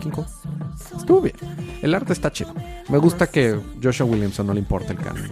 King 0.00 0.10
Kong. 0.10 0.26
Estuvo 0.96 1.20
bien. 1.20 1.36
El 1.82 1.94
arte 1.94 2.12
está 2.12 2.32
chido. 2.32 2.52
Me 2.88 2.98
gusta 2.98 3.26
que 3.28 3.58
Joshua 3.82 4.06
Williamson 4.06 4.46
no 4.46 4.52
le 4.54 4.60
importa 4.60 4.92
el 4.92 4.98
canon. 4.98 5.28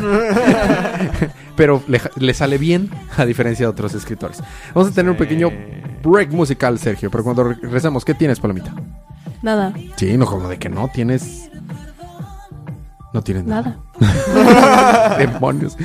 Pero 1.56 1.82
le, 1.86 2.00
le 2.16 2.34
sale 2.34 2.58
bien, 2.58 2.90
a 3.16 3.24
diferencia 3.24 3.66
de 3.66 3.70
otros 3.70 3.94
escritores. 3.94 4.42
Vamos 4.74 4.90
a 4.90 4.94
tener 4.94 5.10
un 5.10 5.16
pequeño 5.16 5.50
break 6.02 6.32
musical, 6.32 6.78
Sergio. 6.78 7.10
Pero 7.10 7.24
cuando 7.24 7.44
regresemos, 7.44 8.04
¿qué 8.04 8.14
tienes, 8.14 8.40
Palomita? 8.40 8.74
Nada, 9.42 9.72
Sí, 9.96 10.16
no, 10.16 10.26
como 10.26 10.48
de 10.48 10.58
que 10.58 10.68
no 10.68 10.88
tienes. 10.92 11.50
No 13.12 13.22
tienes 13.22 13.44
nada. 13.44 13.78
nada. 14.00 15.16
Demonios. 15.18 15.76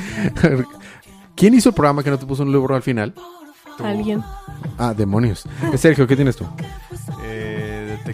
¿Quién 1.34 1.54
hizo 1.54 1.68
el 1.70 1.74
programa 1.74 2.02
que 2.02 2.10
no 2.10 2.18
te 2.18 2.26
puso 2.26 2.42
un 2.42 2.52
libro 2.52 2.74
al 2.74 2.82
final? 2.82 3.14
Alguien. 3.82 4.22
Ah, 4.76 4.92
demonios. 4.96 5.44
Eh, 5.72 5.78
Sergio, 5.78 6.06
¿qué 6.06 6.16
tienes 6.16 6.34
tú? 6.36 6.44
Eh, 7.22 7.57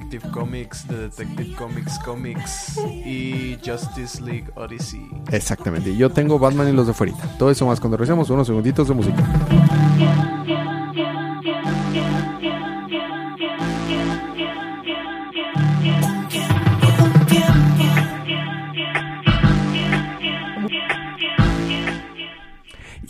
Detective 0.04 0.30
Comics, 0.32 0.86
The 0.86 0.96
Detective 1.08 1.56
Comics 1.56 1.98
Comics 2.00 2.78
y 2.78 3.56
Justice 3.64 4.22
League 4.22 4.50
Odyssey. 4.54 5.08
Exactamente. 5.30 5.96
Yo 5.96 6.10
tengo 6.10 6.38
Batman 6.38 6.68
y 6.68 6.72
los 6.72 6.86
de 6.86 6.92
fuerita. 6.92 7.22
Todo 7.38 7.50
eso 7.50 7.66
más 7.66 7.80
cuando 7.80 7.96
regresemos 7.96 8.28
unos 8.28 8.46
segunditos 8.46 8.88
de 8.88 8.94
música. 8.94 9.24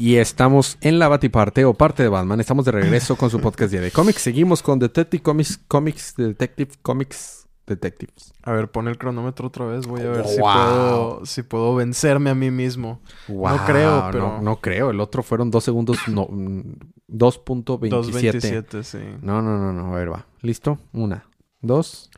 Y 0.05 0.17
estamos 0.19 0.77
en 0.83 0.99
la 0.99 1.09
Batiparte 1.09 1.65
o 1.65 1.73
parte 1.73 2.03
de 2.03 2.11
Batman. 2.11 2.39
Estamos 2.39 2.67
de 2.67 2.73
regreso 2.73 3.17
con 3.17 3.31
su 3.31 3.41
podcast 3.41 3.73
día 3.73 3.81
de 3.81 3.91
cómics. 3.91 4.21
Seguimos 4.21 4.63
con 4.63 4.79
Detective 4.79 5.23
Comics, 5.23 5.57
Comics, 5.67 6.15
Detective 6.19 6.73
Comics, 6.83 7.49
Detectives. 7.67 8.35
A 8.43 8.53
ver, 8.53 8.71
pon 8.71 8.87
el 8.89 8.99
cronómetro 8.99 9.47
otra 9.49 9.65
vez. 9.65 9.87
Voy 9.87 10.03
a 10.03 10.11
ver 10.11 10.27
si, 10.27 10.39
puedo, 10.41 11.25
si 11.25 11.43
puedo 11.43 11.75
vencerme 11.75 12.29
a 12.29 12.35
mí 12.35 12.51
mismo. 12.51 13.01
Wow, 13.29 13.57
creo, 13.65 14.09
pero- 14.13 14.21
No, 14.37 14.43
no 14.43 14.61
creo. 14.61 14.91
El 14.91 15.01
otro 15.01 15.23
fueron 15.23 15.51
dos 15.51 15.65
segundos, 15.65 15.97
no, 16.09 16.27
mm, 16.29 16.61
2.27. 17.09 17.89
2.27, 17.89 18.83
sí. 18.83 18.99
No, 19.23 19.41
no, 19.41 19.57
no, 19.57 19.73
no. 19.73 19.95
A 19.95 19.99
ver, 19.99 20.13
va. 20.13 20.27
¿Listo? 20.43 20.81
Una, 20.93 21.25
dos. 21.63 22.11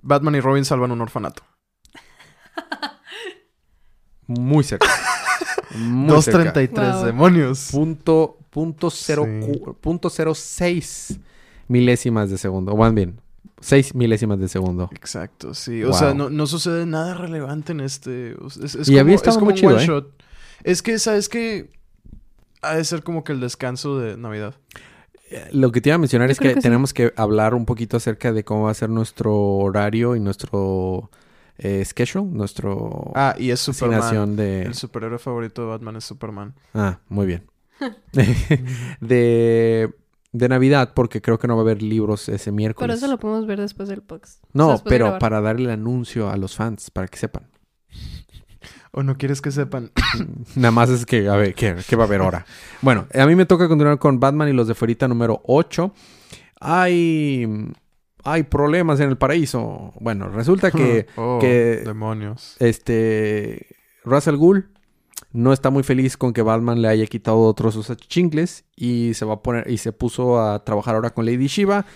Batman 0.00 0.36
y 0.36 0.40
Robin 0.40 0.64
salvan 0.64 0.92
un 0.92 1.00
orfanato. 1.00 1.42
Muy 4.28 4.62
cerca. 4.62 4.86
Muy 5.76 6.22
cerca. 6.22 6.52
2.33, 6.54 6.94
Wow. 6.96 7.04
demonios. 7.06 7.68
Punto, 7.72 8.38
punto, 8.50 8.90
cero, 8.90 9.24
Sí. 9.26 9.60
punto 9.80 10.10
cero 10.10 10.34
seis 10.34 11.18
milésimas 11.68 12.30
de 12.30 12.38
segundo. 12.38 12.72
O 12.72 12.76
más 12.76 12.92
bien, 12.94 13.20
seis 13.60 13.94
milésimas 13.94 14.38
de 14.38 14.48
segundo. 14.48 14.88
Exacto, 14.92 15.54
sí. 15.54 15.82
O 15.82 15.88
Wow. 15.88 15.98
sea, 15.98 16.14
no, 16.14 16.30
no 16.30 16.46
sucede 16.46 16.86
nada 16.86 17.14
relevante 17.14 17.72
en 17.72 17.80
este. 17.80 18.36
Es, 18.62 18.74
es 18.76 18.88
Y 18.88 18.92
como, 18.92 19.00
había 19.00 19.14
es 19.14 19.20
estado 19.20 19.36
como 19.40 19.46
muy 19.50 19.54
un 19.54 19.58
chido, 19.60 19.74
one 19.74 19.82
¿eh? 19.82 19.86
shot. 19.86 20.12
Es 20.62 20.82
que, 20.82 20.98
¿sabes 20.98 21.28
qué? 21.28 21.70
Ha 22.62 22.76
de 22.76 22.84
ser 22.84 23.02
como 23.02 23.24
que 23.24 23.32
el 23.32 23.40
descanso 23.40 23.98
de 23.98 24.16
Navidad. 24.16 24.54
Eh, 25.30 25.48
Lo 25.52 25.72
que 25.72 25.80
te 25.80 25.88
iba 25.90 25.96
a 25.96 25.98
mencionar 25.98 26.28
Yo 26.28 26.32
es 26.32 26.38
que, 26.38 26.48
que 26.48 26.54
sí. 26.54 26.60
tenemos 26.60 26.94
que 26.94 27.12
hablar 27.16 27.54
un 27.54 27.66
poquito 27.66 27.96
acerca 27.96 28.32
de 28.32 28.44
cómo 28.44 28.64
va 28.64 28.70
a 28.70 28.74
ser 28.74 28.88
nuestro 28.90 29.34
horario 29.36 30.16
y 30.16 30.20
nuestro 30.20 31.10
eh, 31.58 31.84
schedule, 31.84 32.26
nuestro 32.30 33.12
Ah, 33.14 33.34
y 33.38 33.50
es 33.50 33.60
Superman. 33.60 33.98
asignación 34.00 34.36
de... 34.36 34.62
El 34.62 34.74
superhéroe 34.74 35.18
favorito 35.18 35.62
de 35.62 35.68
Batman 35.68 35.96
es 35.96 36.04
Superman. 36.04 36.54
Ah, 36.74 36.98
muy 37.08 37.26
bien. 37.26 37.44
de, 39.00 39.92
de 40.32 40.48
Navidad, 40.48 40.92
porque 40.94 41.20
creo 41.22 41.38
que 41.38 41.46
no 41.48 41.54
va 41.56 41.62
a 41.62 41.64
haber 41.64 41.82
libros 41.82 42.28
ese 42.28 42.50
Por 42.50 42.56
miércoles. 42.56 42.96
eso 42.98 43.06
lo 43.08 43.18
podemos 43.18 43.46
ver 43.46 43.60
después 43.60 43.88
del 43.88 44.02
podcast. 44.02 44.42
O 44.42 44.46
sea, 44.46 44.50
No, 44.54 44.76
de 44.76 44.82
pero 44.84 45.18
para 45.18 45.40
darle 45.40 45.64
el 45.66 45.70
anuncio 45.70 46.30
a 46.30 46.36
los 46.36 46.56
fans, 46.56 46.90
para 46.90 47.08
que 47.08 47.18
sepan. 47.18 47.48
¿O 48.96 49.02
no 49.02 49.16
quieres 49.16 49.40
que 49.40 49.50
sepan? 49.50 49.90
Nada 50.54 50.70
más 50.70 50.88
es 50.88 51.04
que, 51.04 51.28
a 51.28 51.34
ver, 51.36 51.54
¿qué, 51.54 51.74
qué 51.88 51.96
va 51.96 52.04
a 52.04 52.06
haber 52.06 52.20
ahora? 52.20 52.46
Bueno, 52.80 53.06
a 53.12 53.26
mí 53.26 53.34
me 53.34 53.44
toca 53.46 53.66
continuar 53.68 53.98
con 53.98 54.20
Batman 54.20 54.48
y 54.48 54.52
los 54.52 54.68
de 54.68 54.74
Fuerita 54.74 55.08
número 55.08 55.42
8. 55.46 55.92
Hay, 56.60 57.44
hay 58.24 58.42
problemas 58.44 59.00
en 59.00 59.10
el 59.10 59.16
paraíso. 59.18 59.92
Bueno, 60.00 60.28
resulta 60.28 60.70
que 60.70 61.06
oh, 61.16 61.38
que- 61.40 61.82
demonios. 61.84 62.56
este 62.58 63.66
Russell 64.04 64.36
Gould 64.36 64.64
no 65.32 65.52
está 65.52 65.70
muy 65.70 65.82
feliz 65.82 66.16
con 66.16 66.32
que 66.32 66.42
Batman 66.42 66.80
le 66.82 66.88
haya 66.88 67.06
quitado 67.06 67.38
otros 67.40 67.74
sus 67.74 67.90
achichincles 67.90 68.64
y 68.76 69.14
se 69.14 69.24
va 69.24 69.34
a 69.34 69.42
poner 69.42 69.68
y 69.70 69.78
se 69.78 69.92
puso 69.92 70.40
a 70.40 70.64
trabajar 70.64 70.94
ahora 70.94 71.10
con 71.10 71.24
Lady 71.26 71.46
Shiva 71.48 71.86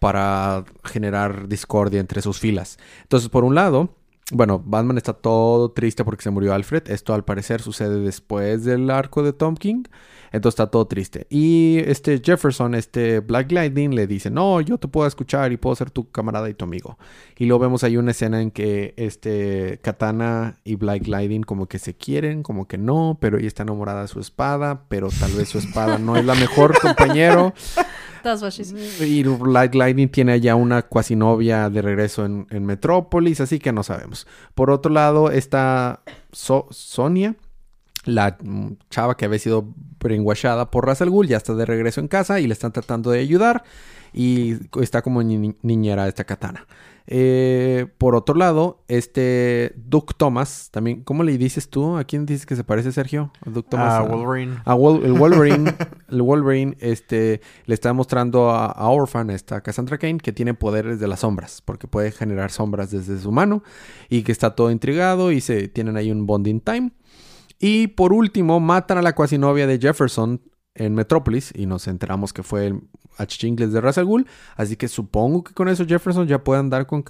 para 0.00 0.64
generar 0.84 1.48
discordia 1.48 2.00
entre 2.00 2.22
sus 2.22 2.38
filas. 2.38 2.78
Entonces, 3.02 3.28
por 3.28 3.44
un 3.44 3.54
lado, 3.54 3.94
bueno, 4.32 4.60
Batman 4.64 4.96
está 4.96 5.12
todo 5.12 5.70
triste 5.70 6.04
porque 6.04 6.24
se 6.24 6.30
murió 6.30 6.52
Alfred. 6.52 6.90
Esto 6.90 7.14
al 7.14 7.24
parecer 7.24 7.62
sucede 7.62 8.00
después 8.00 8.64
del 8.64 8.90
arco 8.90 9.22
de 9.22 9.32
Tom 9.32 9.54
King. 9.54 9.84
Entonces 10.32 10.54
está 10.54 10.70
todo 10.70 10.86
triste. 10.86 11.28
Y 11.30 11.78
este 11.86 12.20
Jefferson, 12.22 12.74
este 12.74 13.20
Black 13.20 13.52
Lightning, 13.52 13.94
le 13.94 14.08
dice, 14.08 14.28
no, 14.28 14.60
yo 14.60 14.78
te 14.78 14.88
puedo 14.88 15.06
escuchar 15.06 15.52
y 15.52 15.56
puedo 15.56 15.76
ser 15.76 15.90
tu 15.90 16.10
camarada 16.10 16.50
y 16.50 16.54
tu 16.54 16.64
amigo. 16.64 16.98
Y 17.38 17.46
luego 17.46 17.60
vemos 17.60 17.84
ahí 17.84 17.96
una 17.96 18.10
escena 18.10 18.42
en 18.42 18.50
que 18.50 18.94
este 18.96 19.78
Katana 19.82 20.58
y 20.64 20.74
Black 20.74 21.06
Lightning 21.06 21.42
como 21.42 21.66
que 21.66 21.78
se 21.78 21.94
quieren, 21.94 22.42
como 22.42 22.66
que 22.66 22.78
no, 22.78 23.18
pero 23.20 23.38
ella 23.38 23.46
está 23.46 23.62
enamorada 23.62 24.02
de 24.02 24.08
su 24.08 24.18
espada, 24.18 24.82
pero 24.88 25.08
tal 25.08 25.32
vez 25.32 25.48
su 25.48 25.58
espada 25.58 25.98
no 25.98 26.16
es 26.16 26.24
la 26.24 26.34
mejor 26.34 26.78
compañero. 26.80 27.54
Y 29.00 29.22
Black 29.22 29.74
Lightning 29.74 30.08
tiene 30.08 30.32
allá 30.32 30.54
una 30.54 30.82
cuasi 30.82 31.16
novia 31.16 31.70
de 31.70 31.82
regreso 31.82 32.24
en, 32.24 32.46
en 32.50 32.64
Metrópolis, 32.66 33.40
así 33.40 33.58
que 33.58 33.72
no 33.72 33.82
sabemos. 33.82 34.26
Por 34.54 34.70
otro 34.70 34.92
lado 34.92 35.30
está 35.30 36.00
So- 36.32 36.66
Sonia, 36.70 37.34
la 38.04 38.36
chava 38.90 39.16
que 39.16 39.24
había 39.24 39.38
sido 39.38 39.66
brainwashada 40.00 40.70
por 40.70 40.86
Ra's 40.86 41.02
al 41.02 41.10
Ghul, 41.10 41.26
ya 41.28 41.36
está 41.38 41.54
de 41.54 41.66
regreso 41.66 42.00
en 42.00 42.08
casa 42.08 42.38
y 42.40 42.46
le 42.46 42.52
están 42.52 42.72
tratando 42.72 43.10
de 43.10 43.20
ayudar. 43.20 43.64
Y 44.12 44.56
está 44.80 45.02
como 45.02 45.22
ni- 45.22 45.56
niñera 45.62 46.06
esta 46.08 46.24
katana. 46.24 46.66
Eh, 47.08 47.86
por 47.98 48.16
otro 48.16 48.34
lado, 48.34 48.82
este 48.88 49.72
Duke 49.76 50.14
Thomas, 50.16 50.70
también, 50.72 51.02
¿cómo 51.04 51.22
le 51.22 51.38
dices 51.38 51.70
tú? 51.70 51.96
¿A 51.96 52.04
quién 52.04 52.26
dices 52.26 52.46
que 52.46 52.56
se 52.56 52.64
parece 52.64 52.90
Sergio? 52.90 53.30
¿A 53.46 53.50
Duke 53.50 53.68
Thomas? 53.70 53.92
A- 53.94 54.02
Wolverine. 54.02 54.56
a 54.64 54.74
Wol- 54.74 55.04
el 55.04 55.12
Wolverine, 55.12 55.72
el 56.08 56.22
Wolverine, 56.22 56.76
este, 56.80 57.40
le 57.66 57.74
está 57.74 57.92
mostrando 57.92 58.50
a, 58.50 58.66
a 58.66 58.88
Orphan, 58.88 59.30
esta 59.30 59.60
Cassandra 59.60 59.98
Kane, 59.98 60.18
que 60.18 60.32
tiene 60.32 60.54
poderes 60.54 60.98
de 60.98 61.06
las 61.06 61.20
sombras, 61.20 61.62
porque 61.64 61.86
puede 61.86 62.10
generar 62.10 62.50
sombras 62.50 62.90
desde 62.90 63.18
su 63.20 63.30
mano 63.30 63.62
y 64.08 64.22
que 64.22 64.32
está 64.32 64.54
todo 64.56 64.70
intrigado 64.72 65.30
y 65.30 65.40
se 65.40 65.68
tienen 65.68 65.96
ahí 65.96 66.10
un 66.10 66.26
bonding 66.26 66.60
time. 66.60 66.90
Y 67.58 67.86
por 67.86 68.12
último, 68.12 68.58
matan 68.60 68.98
a 68.98 69.02
la 69.02 69.14
cuasi 69.14 69.38
novia 69.38 69.66
de 69.66 69.78
Jefferson 69.78 70.40
en 70.76 70.94
Metrópolis 70.94 71.52
y 71.54 71.66
nos 71.66 71.88
enteramos 71.88 72.32
que 72.32 72.42
fue 72.42 72.66
el 72.66 72.80
H. 73.18 73.46
Ingles 73.46 73.72
de 73.72 73.80
Ra's 73.80 73.98
al 73.98 74.26
así 74.56 74.76
que 74.76 74.88
supongo 74.88 75.44
que 75.44 75.54
con 75.54 75.68
eso 75.68 75.86
Jefferson 75.86 76.26
ya 76.26 76.44
puede 76.44 76.60
andar 76.60 76.86
con, 76.86 77.04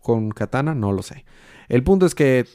con 0.00 0.30
Katana, 0.30 0.74
no 0.74 0.92
lo 0.92 1.02
sé. 1.02 1.24
El 1.68 1.82
punto 1.84 2.06
es 2.06 2.14
que 2.14 2.46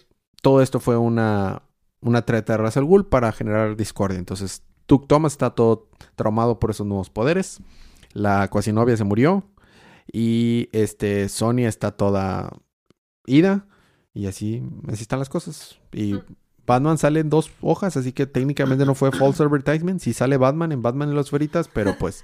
todo 0.41 0.62
esto 0.62 0.79
fue 0.79 0.97
una, 0.97 1.63
una 2.01 2.23
treta 2.23 2.53
de 2.53 2.57
Ra's 2.57 2.77
al 2.77 3.05
para 3.05 3.31
generar 3.31 3.75
discordia. 3.75 4.17
Entonces, 4.17 4.63
Duke 4.88 5.07
Thomas 5.07 5.33
está 5.33 5.51
todo 5.51 5.89
traumado 6.15 6.59
por 6.59 6.71
esos 6.71 6.85
nuevos 6.88 7.09
poderes. 7.09 7.59
La 8.13 8.47
cuasi 8.49 8.71
novia 8.71 8.97
se 8.97 9.03
murió. 9.03 9.43
Y 10.12 10.69
este, 10.71 11.29
Sonia 11.29 11.69
está 11.69 11.91
toda 11.91 12.51
ida. 13.25 13.67
Y 14.13 14.25
así, 14.25 14.63
así 14.88 15.03
están 15.03 15.19
las 15.19 15.29
cosas. 15.29 15.79
Y 15.93 16.19
Batman 16.69 16.99
sale 16.99 17.19
en 17.19 17.32
dos 17.32 17.49
hojas, 17.62 17.97
así 17.97 18.12
que 18.13 18.27
técnicamente 18.27 18.86
no 18.86 18.93
fue 18.93 19.12
false 19.12 19.41
advertisement. 19.41 19.99
Sí 19.99 20.13
sale 20.13 20.38
Batman 20.38 20.71
en 20.71 20.84
Batman 20.84 21.10
y 21.10 21.15
los 21.15 21.32
Veritas, 21.32 21.67
pero 21.67 21.97
pues 21.97 22.23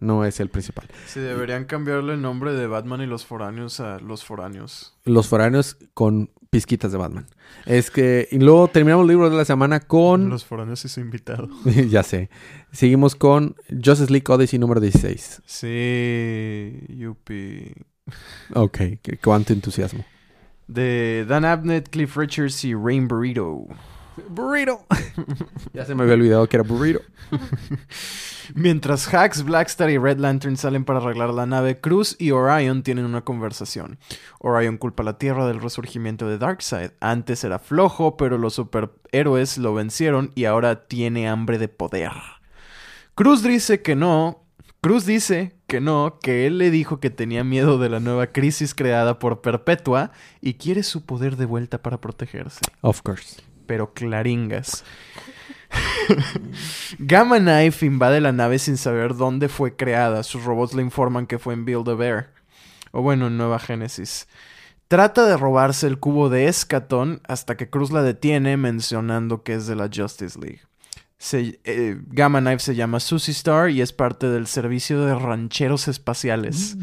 no 0.00 0.24
es 0.24 0.40
el 0.40 0.48
principal. 0.48 0.88
Sí, 1.06 1.20
deberían 1.20 1.66
cambiarle 1.66 2.14
el 2.14 2.22
nombre 2.22 2.54
de 2.54 2.66
Batman 2.66 3.02
y 3.02 3.06
los 3.06 3.26
foráneos 3.26 3.80
a 3.80 3.98
los 3.98 4.24
foráneos. 4.24 4.96
Los 5.04 5.28
foráneos 5.28 5.76
con 5.92 6.30
pizquitas 6.48 6.90
de 6.90 6.96
Batman. 6.96 7.26
Es 7.66 7.90
que, 7.90 8.28
y 8.30 8.38
luego 8.38 8.68
terminamos 8.68 9.04
el 9.04 9.08
libro 9.08 9.28
de 9.28 9.36
la 9.36 9.44
semana 9.44 9.80
con... 9.80 10.30
Los 10.30 10.46
foráneos 10.46 10.82
y 10.86 10.88
su 10.88 11.00
invitado. 11.00 11.50
ya 11.90 12.02
sé. 12.02 12.30
Seguimos 12.70 13.14
con 13.14 13.56
Justice 13.68 14.10
League 14.10 14.24
Odyssey 14.26 14.58
número 14.58 14.80
16. 14.80 15.42
Sí, 15.44 16.80
yupi. 16.88 17.74
Ok, 18.54 18.78
cuánto 19.22 19.52
entusiasmo. 19.52 20.02
De 20.72 21.26
Dan 21.28 21.44
Abnett, 21.44 21.90
Cliff 21.90 22.16
Richards 22.16 22.64
y 22.64 22.74
Rain 22.74 23.06
Burrito. 23.06 23.66
Burrito. 24.28 24.86
ya 25.72 25.84
se 25.84 25.94
me 25.94 26.02
había 26.02 26.14
olvidado 26.14 26.48
que 26.48 26.56
era 26.56 26.64
burrito. 26.64 27.00
Mientras 28.54 29.12
Hax, 29.12 29.44
Blackstar 29.44 29.90
y 29.90 29.98
Red 29.98 30.18
Lantern 30.18 30.56
salen 30.56 30.84
para 30.84 30.98
arreglar 30.98 31.30
la 31.30 31.46
nave, 31.46 31.80
Cruz 31.80 32.16
y 32.18 32.30
Orion 32.30 32.82
tienen 32.82 33.04
una 33.04 33.22
conversación. 33.22 33.98
Orion 34.38 34.76
culpa 34.78 35.02
a 35.02 35.06
la 35.06 35.18
Tierra 35.18 35.46
del 35.46 35.60
resurgimiento 35.60 36.28
de 36.28 36.38
Darkseid. 36.38 36.90
Antes 37.00 37.44
era 37.44 37.58
flojo, 37.58 38.16
pero 38.16 38.38
los 38.38 38.54
superhéroes 38.54 39.58
lo 39.58 39.74
vencieron 39.74 40.32
y 40.34 40.44
ahora 40.44 40.86
tiene 40.86 41.28
hambre 41.28 41.58
de 41.58 41.68
poder. 41.68 42.12
Cruz 43.14 43.42
dice 43.42 43.82
que 43.82 43.94
no. 43.94 44.41
Cruz 44.82 45.06
dice 45.06 45.54
que 45.68 45.80
no, 45.80 46.18
que 46.20 46.44
él 46.44 46.58
le 46.58 46.72
dijo 46.72 46.98
que 46.98 47.08
tenía 47.08 47.44
miedo 47.44 47.78
de 47.78 47.88
la 47.88 48.00
nueva 48.00 48.26
crisis 48.26 48.74
creada 48.74 49.20
por 49.20 49.40
Perpetua 49.40 50.10
y 50.40 50.54
quiere 50.54 50.82
su 50.82 51.06
poder 51.06 51.36
de 51.36 51.46
vuelta 51.46 51.80
para 51.80 52.00
protegerse 52.00 52.58
Of 52.80 53.02
course. 53.02 53.40
pero 53.66 53.94
claringas. 53.94 54.84
Gamma 56.98 57.38
Knife 57.38 57.86
invade 57.86 58.20
la 58.20 58.32
nave 58.32 58.58
sin 58.58 58.76
saber 58.76 59.14
dónde 59.14 59.48
fue 59.48 59.76
creada. 59.76 60.24
Sus 60.24 60.42
robots 60.42 60.74
le 60.74 60.82
informan 60.82 61.28
que 61.28 61.38
fue 61.38 61.54
en 61.54 61.64
Build 61.64 61.88
a 61.88 61.94
Bear. 61.94 62.34
O 62.90 63.02
bueno, 63.02 63.28
en 63.28 63.36
Nueva 63.36 63.60
Génesis. 63.60 64.26
Trata 64.88 65.24
de 65.26 65.36
robarse 65.36 65.86
el 65.86 66.00
cubo 66.00 66.28
de 66.28 66.48
Escatón 66.48 67.22
hasta 67.28 67.56
que 67.56 67.70
Cruz 67.70 67.92
la 67.92 68.02
detiene 68.02 68.56
mencionando 68.56 69.44
que 69.44 69.54
es 69.54 69.68
de 69.68 69.76
la 69.76 69.88
Justice 69.94 70.38
League. 70.38 70.62
Se- 71.22 71.60
eh, 71.62 71.96
Gamma 72.08 72.40
Knife 72.40 72.58
se 72.58 72.74
llama 72.74 72.98
Susie 72.98 73.30
Star 73.30 73.70
y 73.70 73.80
es 73.80 73.92
parte 73.92 74.28
del 74.28 74.48
servicio 74.48 75.04
de 75.04 75.14
rancheros 75.14 75.86
espaciales. 75.86 76.76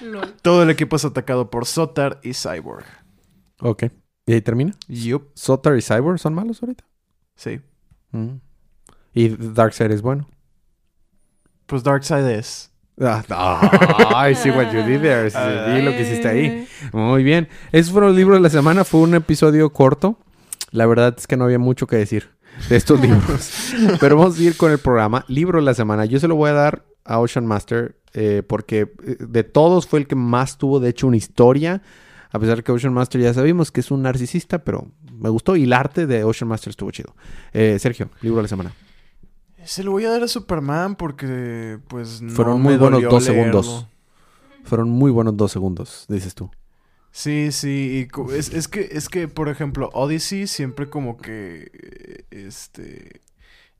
Lol. 0.00 0.34
Todo 0.42 0.64
el 0.64 0.70
equipo 0.70 0.96
es 0.96 1.04
atacado 1.04 1.48
por 1.48 1.64
Sotar 1.64 2.18
y 2.24 2.32
Cyborg. 2.34 2.84
Ok. 3.60 3.84
¿Y 4.26 4.32
ahí 4.32 4.40
termina? 4.42 4.74
Yup, 4.88 5.28
¿Sotar 5.34 5.76
y 5.76 5.82
Cyborg 5.82 6.18
son 6.18 6.34
malos 6.34 6.60
ahorita? 6.62 6.84
sí. 7.36 7.60
Mm. 8.10 8.40
¿Y 9.14 9.28
Darkseid 9.28 9.90
es 9.92 10.00
bueno? 10.02 10.26
Pues 11.66 11.82
Darkseid 11.84 12.24
es. 12.26 12.70
Ah, 13.00 14.26
I 14.28 14.34
see 14.34 14.50
what 14.50 14.72
you 14.72 14.82
did 14.82 15.00
there. 15.02 15.30
Sí, 15.30 15.38
vi 15.74 15.82
lo 15.82 15.90
que 15.92 16.02
hiciste 16.02 16.26
ahí. 16.28 16.68
Muy 16.92 17.22
bien. 17.22 17.48
Esos 17.70 17.92
fueron 17.92 18.10
los 18.10 18.16
libros 18.16 18.38
de 18.38 18.42
la 18.42 18.50
semana. 18.50 18.84
Fue 18.84 19.00
un 19.00 19.14
episodio 19.14 19.72
corto. 19.72 20.18
La 20.70 20.86
verdad 20.86 21.14
es 21.16 21.26
que 21.26 21.36
no 21.36 21.44
había 21.44 21.58
mucho 21.58 21.86
que 21.86 21.96
decir 21.96 22.30
de 22.68 22.76
estos 22.76 23.00
libros. 23.02 23.72
Pero 24.00 24.16
vamos 24.16 24.38
a 24.38 24.42
ir 24.42 24.56
con 24.56 24.70
el 24.72 24.78
programa. 24.78 25.24
Libro 25.28 25.58
de 25.58 25.64
la 25.64 25.74
semana. 25.74 26.04
Yo 26.04 26.20
se 26.20 26.28
lo 26.28 26.34
voy 26.36 26.50
a 26.50 26.54
dar 26.54 26.84
a 27.04 27.18
Ocean 27.20 27.46
Master 27.46 27.96
eh, 28.12 28.42
porque 28.46 28.92
eh, 29.04 29.16
de 29.20 29.44
todos 29.44 29.86
fue 29.86 30.00
el 30.00 30.06
que 30.06 30.14
más 30.14 30.58
tuvo, 30.58 30.80
de 30.80 30.90
hecho, 30.90 31.06
una 31.06 31.16
historia. 31.16 31.82
A 32.30 32.38
pesar 32.38 32.62
que 32.62 32.72
Ocean 32.72 32.92
Master 32.92 33.20
ya 33.20 33.32
sabemos 33.32 33.70
que 33.70 33.80
es 33.80 33.90
un 33.90 34.02
narcisista, 34.02 34.58
pero 34.58 34.88
me 35.12 35.30
gustó. 35.30 35.56
Y 35.56 35.64
el 35.64 35.72
arte 35.72 36.06
de 36.06 36.24
Ocean 36.24 36.48
Master 36.48 36.70
estuvo 36.70 36.90
chido. 36.90 37.14
Eh, 37.52 37.78
Sergio, 37.78 38.10
libro 38.20 38.36
de 38.36 38.42
la 38.42 38.48
semana. 38.48 38.72
Se 39.64 39.82
lo 39.82 39.90
voy 39.92 40.04
a 40.04 40.10
dar 40.10 40.22
a 40.22 40.28
Superman 40.28 40.94
porque, 40.96 41.78
pues, 41.88 42.22
no 42.22 42.30
Fueron 42.30 42.58
me 42.58 42.64
muy 42.64 42.76
buenos 42.76 43.02
dos 43.02 43.26
leerlo. 43.26 43.62
segundos. 43.62 43.86
Fueron 44.64 44.90
muy 44.90 45.10
buenos 45.10 45.36
dos 45.36 45.50
segundos, 45.52 46.04
dices 46.08 46.34
tú. 46.34 46.50
Sí, 47.18 47.50
sí. 47.50 48.06
y 48.08 48.32
es, 48.32 48.52
es 48.52 48.68
que, 48.68 48.88
es 48.92 49.08
que, 49.08 49.26
por 49.26 49.48
ejemplo, 49.48 49.90
Odyssey 49.92 50.46
siempre 50.46 50.88
como 50.88 51.16
que, 51.16 51.68
eh, 51.72 52.24
este, 52.30 53.22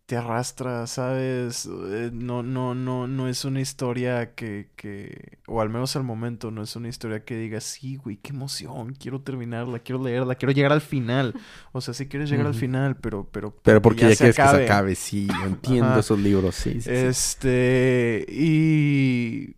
te 0.07 0.17
arrastra, 0.17 0.87
¿sabes? 0.89 1.67
Eh, 1.67 2.11
No, 2.13 2.43
no, 2.43 2.75
no, 2.75 3.07
no 3.07 3.29
es 3.29 3.45
una 3.45 3.61
historia 3.61 4.35
que, 4.35 4.71
que, 4.75 5.39
o 5.47 5.61
al 5.61 5.69
menos 5.71 5.95
al 5.95 6.03
momento, 6.03 6.51
no 6.51 6.63
es 6.63 6.75
una 6.75 6.89
historia 6.89 7.25
que 7.25 7.37
digas, 7.37 7.63
sí, 7.63 7.95
güey, 7.97 8.17
qué 8.17 8.31
emoción, 8.33 8.95
quiero 8.95 9.21
terminarla, 9.21 9.79
quiero 9.81 10.03
leerla, 10.03 10.35
quiero 10.35 10.53
llegar 10.53 10.73
al 10.73 10.81
final. 10.81 11.35
O 11.73 11.81
sea, 11.81 11.95
sí 11.95 12.09
quieres 12.09 12.31
llegar 12.31 12.47
al 12.49 12.55
final, 12.55 12.97
pero, 12.97 13.29
pero, 13.31 13.55
Pero 13.63 13.81
porque 13.83 14.03
ya, 14.03 14.11
se 14.17 14.17
quieres 14.17 14.37
que 14.37 14.43
acabe. 14.43 14.59
se 14.59 14.65
acabe, 14.65 14.95
sí, 14.97 15.29
entiendo 15.45 15.87
Ajá. 15.93 16.01
esos 16.01 16.19
libros, 16.19 16.57
sí, 16.57 16.81
sí, 16.81 16.91
sí. 16.91 16.91
Este, 16.91 18.27
y 18.29 19.55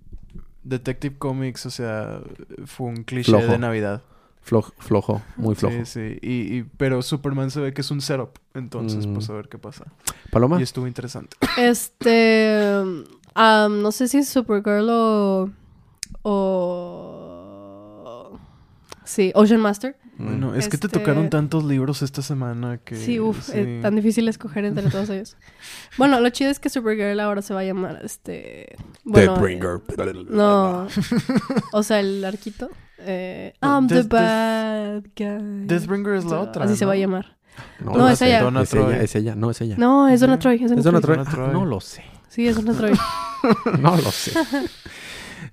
Detective 0.64 1.16
Comics, 1.18 1.66
o 1.66 1.70
sea, 1.70 2.20
fue 2.66 2.88
un 2.88 3.04
cliché 3.04 3.30
Flojo. 3.32 3.46
de 3.46 3.58
Navidad. 3.58 4.02
Flojo, 4.42 4.72
flojo, 4.78 5.22
muy 5.36 5.54
flojo. 5.54 5.76
Sí, 5.84 5.86
sí. 5.86 6.18
Y, 6.22 6.56
y- 6.58 6.62
pero 6.78 7.02
Superman 7.02 7.50
se 7.50 7.60
ve 7.60 7.74
que 7.74 7.82
es 7.82 7.90
un 7.90 8.00
setup. 8.00 8.38
Entonces, 8.54 9.06
Mm. 9.06 9.14
pues 9.14 9.28
a 9.30 9.34
ver 9.34 9.48
qué 9.48 9.58
pasa. 9.58 9.84
Paloma, 10.30 10.58
Y 10.58 10.62
estuvo 10.62 10.86
interesante. 10.86 11.36
Este. 11.58 12.80
um, 13.36 13.82
no 13.82 13.92
sé 13.92 14.08
si 14.08 14.24
Supergirl 14.24 14.88
o. 14.90 15.50
O. 16.22 18.38
Sí, 19.04 19.30
Ocean 19.34 19.60
Master. 19.60 19.96
Bueno, 20.24 20.54
es 20.54 20.68
que 20.68 20.76
te 20.78 20.86
Este- 20.86 20.98
tocaron 20.98 21.30
tantos 21.30 21.64
libros 21.64 22.02
esta 22.02 22.22
semana 22.22 22.78
que... 22.84 22.96
Sí, 22.96 23.18
uff, 23.20 23.42
sí. 23.42 23.52
es 23.58 23.82
tan 23.82 23.96
difícil 23.96 24.28
escoger 24.28 24.64
entre 24.64 24.88
todos 24.90 25.08
ellos. 25.10 25.36
Bueno, 25.98 26.20
lo 26.20 26.28
chido 26.30 26.50
es 26.50 26.58
que 26.60 26.68
Supergirl 26.70 27.18
ahora 27.20 27.42
se 27.42 27.54
va 27.54 27.60
a 27.60 27.64
llamar 27.64 28.00
este. 28.04 28.76
Bueno, 29.04 29.32
Deathbringer. 29.34 29.80
eh, 29.98 30.24
no. 30.30 30.86
O 31.72 31.82
sea, 31.82 32.00
el 32.00 32.24
arquito. 32.24 32.70
Eh, 32.98 33.54
I'm 33.62 33.86
the 33.88 33.94
Death- 34.02 34.08
Death- 34.08 34.08
bad 34.08 35.02
guy. 35.16 35.66
Deathbringer 35.66 36.14
es 36.14 36.24
la 36.26 36.40
otra, 36.40 36.64
Así 36.66 36.76
se 36.76 36.84
¿no? 36.84 36.88
va 36.88 36.94
a 36.94 36.98
llamar. 36.98 37.36
No, 37.82 37.92
No, 37.94 38.08
es 38.08 38.20
ella. 38.22 38.42
Donna 38.42 38.62
Es 38.62 38.70
Troy. 38.70 38.92
ella, 38.94 39.02
es 39.02 39.14
ella, 39.16 39.34
no 39.34 39.50
es 39.50 39.60
ella. 39.60 39.74
No, 39.78 40.08
es 40.08 40.20
Donna. 40.20 40.38
Troy. 40.38 40.56
Es 40.56 40.68
Donna 40.70 40.78
¿Es 40.80 40.84
Donna 40.84 41.00
Troy. 41.00 41.24
Troy? 41.24 41.46
Ah, 41.48 41.52
no 41.52 41.64
lo 41.66 41.80
sé. 41.80 42.02
Sí, 42.28 42.46
es 42.46 42.56
Donna 42.56 42.72
Troy. 42.74 42.92
No 43.80 43.96
lo 43.96 44.10
sé. 44.10 44.32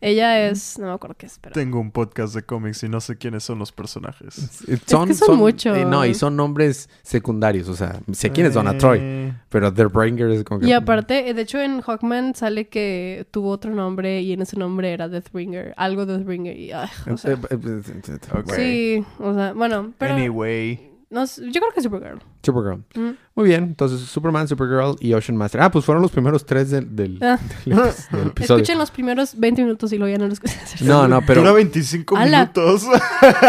Ella 0.02 0.48
es... 0.48 0.78
No 0.80 0.88
me 0.88 0.94
acuerdo 0.94 1.16
qué 1.18 1.26
es, 1.26 1.38
pero... 1.40 1.54
Tengo 1.54 1.80
un 1.80 1.92
podcast 1.92 2.34
de 2.36 2.44
cómics 2.44 2.84
y 2.84 2.90
no 2.90 3.00
sé 3.02 3.18
quiénes 3.18 3.44
son 3.44 3.60
los 3.60 3.72
personajes. 3.72 4.64
que 4.66 5.14
son 5.14 5.38
muchos. 5.38 5.78
eh, 5.78 5.86
no, 5.86 6.06
y 6.06 6.14
son 6.14 6.36
nombres 6.36 6.90
secundarios. 7.04 7.70
O 7.70 7.76
sea, 7.76 8.00
sé 8.12 8.32
quién 8.32 8.48
es 8.48 8.54
Donna 8.54 8.78
Troy. 8.78 9.00
Eh, 9.02 9.34
Pero 9.50 9.74
The 9.74 9.86
Bringer 9.86 10.30
es 10.32 10.44
como 10.44 10.60
que... 10.60 10.68
Y 10.68 10.74
aparte, 10.74 11.30
eh, 11.30 11.34
de 11.34 11.42
hecho 11.42 11.60
en 11.60 11.82
Hawkman 11.82 12.36
sale 12.36 12.68
que 12.68 13.28
tuvo 13.32 13.50
otro 13.50 13.74
nombre 13.74 14.22
y 14.22 14.34
en 14.34 14.42
ese 14.42 14.58
nombre 14.58 14.92
era 14.94 15.08
Deathbringer. 15.08 15.74
Algo 15.78 16.06
Deathbringer. 16.06 16.58
Y, 16.58 16.72
ay, 16.72 16.90
o 17.12 17.18
sea, 17.18 17.34
Eh, 17.34 17.38
eh, 17.50 17.58
eh, 17.64 17.82
eh, 17.88 18.02
eh, 18.08 18.38
Ok. 18.40 18.54
sí, 18.54 19.06
o 19.20 19.34
sea, 19.34 19.54
bueno, 19.54 19.94
pero... 19.98 20.14
Anyway. 20.14 20.92
No, 21.10 21.24
yo 21.26 21.62
creo 21.62 21.72
que 21.74 21.82
Supergirl. 21.82 22.20
Supergirl. 22.44 22.84
Mm. 22.96 23.12
Muy 23.36 23.46
bien. 23.48 23.64
Entonces, 23.64 24.02
Superman, 24.02 24.46
Supergirl 24.48 24.96
y 25.00 25.14
Ocean 25.14 25.38
Master. 25.38 25.62
Ah, 25.62 25.72
pues 25.72 25.86
fueron 25.86 26.02
los 26.02 26.12
primeros 26.12 26.46
tres 26.46 26.70
del, 26.70 26.94
del, 26.96 27.18
Ah. 27.22 27.40
del 27.66 27.78
epi- 27.78 28.10
del 28.12 28.28
episodio. 28.28 28.58
Escuchen 28.64 28.78
los 28.78 28.92
primeros 28.92 29.40
20 29.40 29.62
minutos 29.64 29.94
y 29.94 29.98
luego 29.98 30.12
ya 30.12 30.18
no 30.18 30.26
los 30.28 30.34
escuchan. 30.34 30.86
No, 30.88 31.08
no, 31.08 31.22
pero... 31.26 31.42
Dura 31.42 31.54
25 31.54 32.18
Ala. 32.18 32.40
minutos. 32.54 32.86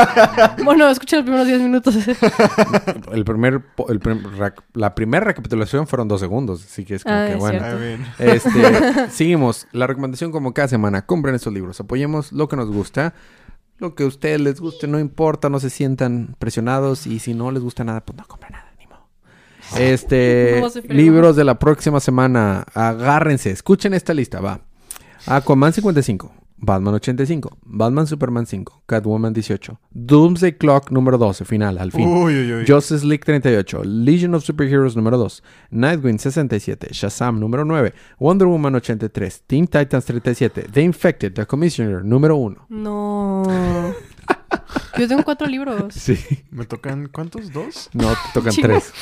bueno, 0.64 0.88
escuchen 0.88 1.18
los 1.18 1.24
primeros 1.24 1.46
10 1.48 1.60
minutos. 1.62 1.96
El 3.12 3.24
primer, 3.24 3.60
po- 3.60 3.90
el 3.90 3.98
prim- 4.00 4.22
rac- 4.38 4.62
la 4.74 4.94
primera 4.94 5.24
recapitulación 5.24 5.86
fueron 5.86 6.06
dos 6.08 6.20
segundos, 6.20 6.64
así 6.64 6.84
que 6.84 6.94
es 6.96 7.02
como 7.04 7.16
Ah, 7.16 7.26
que 7.26 7.32
es 7.32 7.38
bueno. 7.38 7.66
Este, 8.18 9.10
seguimos. 9.10 9.66
La 9.72 9.86
recomendación 9.86 10.30
como 10.30 10.54
cada 10.54 10.68
semana, 10.68 11.02
compren 11.06 11.34
estos 11.34 11.52
libros, 11.52 11.80
apoyemos 11.80 12.32
lo 12.32 12.46
que 12.48 12.56
nos 12.56 12.70
gusta. 12.70 13.14
Lo 13.78 13.94
que 13.94 14.02
a 14.02 14.06
ustedes 14.06 14.40
les 14.40 14.60
guste, 14.60 14.88
no 14.88 14.98
importa, 14.98 15.48
no 15.48 15.60
se 15.60 15.70
sientan 15.70 16.34
presionados 16.38 17.06
y 17.06 17.20
si 17.20 17.32
no 17.32 17.50
les 17.50 17.62
gusta 17.62 17.84
nada, 17.84 18.04
pues 18.04 18.18
no 18.18 18.26
compren 18.26 18.52
nada, 18.52 18.72
ni 18.78 18.86
modo. 18.86 19.06
Este, 19.78 20.60
libros 20.88 21.36
de 21.36 21.44
la 21.44 21.58
próxima 21.58 22.00
semana, 22.00 22.66
agárrense, 22.74 23.50
escuchen 23.50 23.94
esta 23.94 24.14
lista, 24.14 24.40
va. 24.40 24.60
Aquaman 25.26 25.72
55, 25.72 26.32
Batman 26.60 26.94
85, 26.94 27.50
Batman 27.64 28.06
Superman 28.06 28.44
5, 28.44 28.64
Catwoman 28.86 29.32
18, 29.32 29.78
Doomsday 29.90 30.56
Clock 30.56 30.90
número 30.90 31.16
12, 31.16 31.44
final, 31.44 31.78
al 31.78 31.92
fin. 31.92 32.06
Uy, 32.06 32.34
uy, 32.34 32.52
uy. 32.52 32.64
Justice 32.66 33.06
League 33.06 33.24
38, 33.24 33.84
Legion 33.84 34.34
of 34.34 34.44
Superheroes 34.44 34.96
número 34.96 35.16
2, 35.16 35.42
Nightwing 35.70 36.18
67, 36.18 36.88
Shazam 36.92 37.38
número 37.38 37.64
9, 37.64 37.92
Wonder 38.18 38.48
Woman 38.48 38.74
83, 38.76 39.42
Teen 39.46 39.66
Titans 39.66 40.04
37, 40.04 40.64
The 40.72 40.82
Infected, 40.82 41.34
The 41.34 41.46
Commissioner 41.46 42.02
número 42.04 42.36
1. 42.36 42.56
no. 42.70 43.94
Yo 44.98 45.06
tengo 45.08 45.22
cuatro 45.24 45.46
libros. 45.46 45.94
Sí. 45.94 46.18
¿Me 46.50 46.64
tocan 46.64 47.08
cuántos? 47.08 47.52
¿Dos? 47.52 47.90
No, 47.92 48.08
te 48.10 48.16
tocan 48.34 48.52
Chingo. 48.52 48.68
3. 48.68 48.92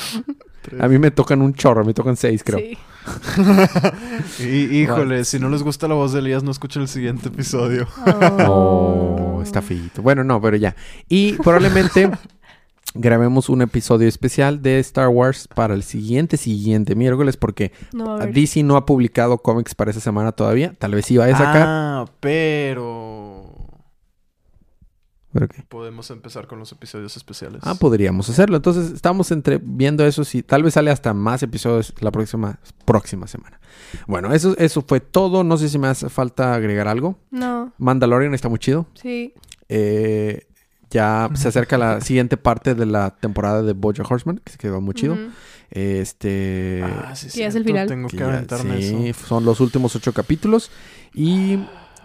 ¿Tres? 0.62 0.80
A 0.80 0.88
mí 0.88 0.98
me 0.98 1.11
tocan 1.11 1.40
un 1.42 1.54
chorro, 1.54 1.85
me 1.85 1.94
tocan 1.94 2.16
6 2.16 2.42
creo. 2.44 2.59
Sí. 2.59 2.78
Y, 4.40 4.82
híjole, 4.82 5.24
si 5.24 5.38
no 5.38 5.48
les 5.48 5.62
gusta 5.62 5.87
la 5.87 5.94
voz 5.94 6.12
de 6.12 6.18
Elías, 6.18 6.42
no 6.42 6.50
escuchen 6.50 6.82
el 6.82 6.88
siguiente 6.88 7.28
episodio. 7.28 7.87
Oh, 8.48 9.40
está 9.42 9.62
feito. 9.62 10.02
Bueno, 10.02 10.24
no, 10.24 10.40
pero 10.40 10.56
ya. 10.56 10.74
Y 11.09 11.35
probablemente 11.35 12.11
grabemos 12.94 13.48
un 13.48 13.62
episodio 13.62 14.09
especial 14.09 14.62
de 14.62 14.80
Star 14.80 15.09
Wars 15.09 15.48
para 15.48 15.74
el 15.74 15.85
siguiente, 15.85 16.37
siguiente 16.37 16.94
miércoles, 16.96 17.37
porque 17.37 17.72
No. 17.92 18.18
DC 18.18 18.62
no 18.64 18.76
ha 18.76 18.87
publicado 18.87 19.38
cómics 19.38 19.74
para 19.74 19.92
esa 19.92 20.00
semana 20.00 20.32
todavía. 20.32 20.74
Tal 20.78 20.92
vez 20.92 21.06
sí 21.06 21.16
vaya 21.16 21.35
a 21.37 21.38
sacar. 21.38 21.64
Ah, 21.66 22.04
pero... 22.20 23.45
Podemos 25.68 26.11
empezar 26.11 26.46
con 26.46 26.59
los 26.59 26.70
episodios 26.72 27.16
especiales. 27.16 27.61
Ah, 27.64 27.75
podríamos 27.75 28.29
hacerlo. 28.29 28.57
Entonces, 28.57 28.90
estamos 28.92 29.31
entre 29.31 29.59
viendo 29.62 30.05
eso. 30.07 30.25
Si 30.25 30.42
tal 30.42 30.62
vez 30.62 30.75
sale 30.75 30.90
hasta 30.90 31.12
más 31.14 31.42
episodios 31.42 31.92
la 32.01 32.11
próxima, 32.11 32.59
próxima 32.85 33.27
semana. 33.27 33.61
Bueno, 34.07 34.33
eso, 34.33 34.57
eso 34.59 34.83
fue 34.87 35.01
todo. 35.01 35.44
No 35.44 35.57
sé 35.57 35.68
si 35.68 35.79
me 35.79 35.88
hace 35.88 36.09
falta 36.09 36.55
agregar 36.55 36.88
algo. 36.88 37.18
No, 37.31 37.72
Mandalorian 37.79 38.35
está 38.35 38.49
muy 38.49 38.59
chido. 38.59 38.87
sí. 38.94 39.35
Eh, 39.68 40.46
ya 40.88 41.29
se 41.35 41.49
acerca 41.49 41.77
la 41.77 42.01
siguiente 42.01 42.37
parte 42.37 42.77
de 42.77 42.87
la 42.87 43.11
temporada 43.16 43.61
de 43.64 43.72
Bojack 43.72 44.09
Horseman, 44.09 44.40
que 44.44 44.53
se 44.53 44.59
quedó 44.59 44.81
muy 44.81 44.94
chido. 44.94 45.16
Este. 45.70 46.83
Ah, 46.85 47.14
sí, 47.16 47.29
Que 47.31 47.38
ya 47.40 47.49
es 47.49 47.55
el 47.57 47.64
final. 47.64 47.88
Tengo 47.88 48.09
que, 48.09 48.16
que 48.16 48.22
ya- 48.25 48.59
sí, 48.59 49.09
eso. 49.09 49.27
son 49.27 49.44
los 49.44 49.61
últimos 49.61 49.94
ocho 49.96 50.12
capítulos. 50.12 50.70
Y. 51.14 51.59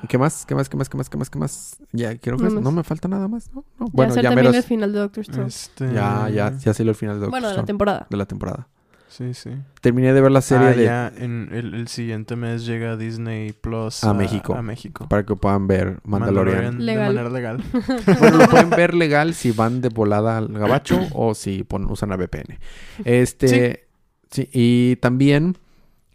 ¿Qué 0.07 0.17
más? 0.17 0.45
¿Qué 0.45 0.55
más? 0.55 0.67
¿Qué 0.69 0.77
más? 0.77 0.89
¿Qué 0.89 0.97
más? 0.97 1.09
¿Qué 1.09 1.17
más? 1.17 1.29
¿Qué 1.29 1.39
más? 1.39 1.77
Ya, 1.91 2.17
creo 2.17 2.37
que 2.37 2.43
No 2.43 2.49
es- 2.49 2.63
no 2.63 2.71
me 2.71 2.83
falta 2.83 3.07
nada 3.07 3.27
más, 3.27 3.49
¿no? 3.53 3.63
No, 3.79 3.85
ya 3.87 3.91
Bueno, 3.93 4.13
sé 4.13 4.21
ya 4.21 4.29
también 4.29 4.45
menos. 4.47 4.55
el 4.57 4.63
final 4.63 4.91
de 4.93 4.99
Doctor 4.99 5.21
Stone. 5.21 5.47
Este... 5.47 5.93
Ya, 5.93 6.29
ya, 6.29 6.57
ya 6.57 6.73
salió 6.73 6.89
el 6.91 6.95
final 6.95 7.15
de 7.15 7.19
Doctor 7.21 7.31
bueno, 7.31 7.49
de 7.49 7.55
la 7.57 7.65
temporada. 7.65 8.07
de 8.09 8.17
la 8.17 8.25
temporada. 8.25 8.67
Sí, 9.09 9.33
sí. 9.33 9.49
Terminé 9.81 10.13
de 10.13 10.21
ver 10.21 10.31
la 10.31 10.39
serie 10.41 10.67
ah, 10.67 10.71
de 10.73 10.83
ya 10.85 11.11
en 11.17 11.49
el, 11.51 11.73
el 11.73 11.87
siguiente 11.89 12.37
mes 12.37 12.65
llega 12.65 12.95
Disney 12.95 13.51
Plus 13.51 14.05
A 14.05 14.13
México. 14.13 14.55
A 14.55 14.61
México. 14.61 15.05
para 15.09 15.25
que 15.25 15.35
puedan 15.35 15.67
ver 15.67 15.99
Mandalorian. 16.05 16.83
Legal. 16.85 17.13
De 17.13 17.21
manera 17.21 17.29
legal. 17.29 17.63
Bueno, 18.19 18.37
lo 18.37 18.47
pueden 18.47 18.69
ver 18.69 18.93
legal 18.93 19.33
si 19.33 19.51
van 19.51 19.81
de 19.81 19.89
volada 19.89 20.37
al 20.37 20.47
gabacho 20.47 20.97
o 21.13 21.33
si 21.35 21.63
pon- 21.65 21.91
usan 21.91 22.07
la 22.09 22.15
VPN. 22.15 22.57
Este, 23.03 23.87
sí. 24.29 24.47
y 24.53 24.95
también, 24.95 25.57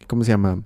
¿cómo 0.07 0.25
se 0.25 0.31
llama? 0.33 0.63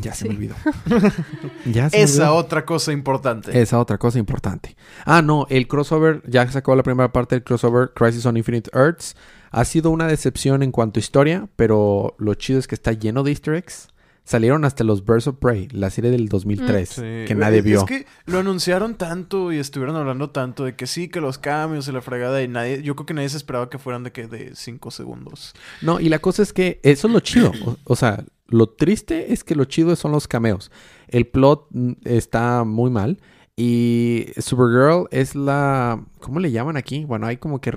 Ya 0.00 0.14
se 0.14 0.28
me 0.28 0.34
olvidó. 0.34 0.54
ya 1.66 1.90
se 1.90 1.96
me 1.96 2.02
Esa 2.02 2.30
olvidó. 2.30 2.34
otra 2.36 2.64
cosa 2.64 2.92
importante. 2.92 3.60
Esa 3.60 3.78
otra 3.78 3.98
cosa 3.98 4.18
importante. 4.18 4.76
Ah, 5.04 5.22
no, 5.22 5.46
el 5.50 5.66
crossover, 5.68 6.22
ya 6.26 6.50
sacó 6.50 6.74
la 6.76 6.82
primera 6.82 7.12
parte 7.12 7.34
del 7.36 7.44
crossover 7.44 7.90
Crisis 7.94 8.24
on 8.26 8.36
Infinite 8.36 8.70
Earths. 8.74 9.16
Ha 9.50 9.64
sido 9.64 9.90
una 9.90 10.06
decepción 10.06 10.62
en 10.62 10.72
cuanto 10.72 10.98
a 10.98 11.00
historia, 11.00 11.48
pero 11.56 12.14
lo 12.18 12.34
chido 12.34 12.58
es 12.58 12.66
que 12.66 12.74
está 12.74 12.92
lleno 12.92 13.22
de 13.22 13.30
easter 13.30 13.54
eggs. 13.54 13.88
Salieron 14.24 14.66
hasta 14.66 14.84
los 14.84 15.06
Birds 15.06 15.26
of 15.26 15.36
Prey, 15.36 15.68
la 15.72 15.88
serie 15.88 16.10
del 16.10 16.28
2003, 16.28 16.88
Sí. 16.90 17.00
que 17.26 17.34
nadie 17.34 17.62
vio. 17.62 17.78
Es 17.78 17.84
que 17.86 18.06
lo 18.26 18.40
anunciaron 18.40 18.94
tanto 18.96 19.52
y 19.54 19.58
estuvieron 19.58 19.96
hablando 19.96 20.28
tanto 20.28 20.66
de 20.66 20.76
que 20.76 20.86
sí, 20.86 21.08
que 21.08 21.22
los 21.22 21.38
cambios 21.38 21.88
y 21.88 21.92
la 21.92 22.02
fregada 22.02 22.42
y 22.42 22.46
nadie, 22.48 22.82
yo 22.82 22.94
creo 22.94 23.06
que 23.06 23.14
nadie 23.14 23.30
se 23.30 23.38
esperaba 23.38 23.70
que 23.70 23.78
fueran 23.78 24.04
de 24.04 24.12
que 24.12 24.26
de 24.26 24.54
5 24.54 24.90
segundos. 24.90 25.54
No, 25.80 25.98
y 25.98 26.10
la 26.10 26.18
cosa 26.18 26.42
es 26.42 26.52
que 26.52 26.78
eso 26.82 27.06
es 27.06 27.12
lo 27.14 27.20
chido. 27.20 27.52
O, 27.64 27.78
o 27.84 27.96
sea, 27.96 28.22
lo 28.48 28.68
triste 28.68 29.32
es 29.32 29.44
que 29.44 29.54
lo 29.54 29.64
chido 29.64 29.94
son 29.96 30.12
los 30.12 30.26
cameos. 30.28 30.70
El 31.06 31.26
plot 31.26 31.66
mm, 31.70 31.92
está 32.04 32.64
muy 32.64 32.90
mal. 32.90 33.20
Y 33.56 34.26
Supergirl 34.38 35.08
es 35.10 35.34
la... 35.34 36.04
¿Cómo 36.20 36.40
le 36.40 36.50
llaman 36.50 36.76
aquí? 36.76 37.04
Bueno, 37.04 37.26
hay 37.26 37.38
como 37.38 37.60
que... 37.60 37.72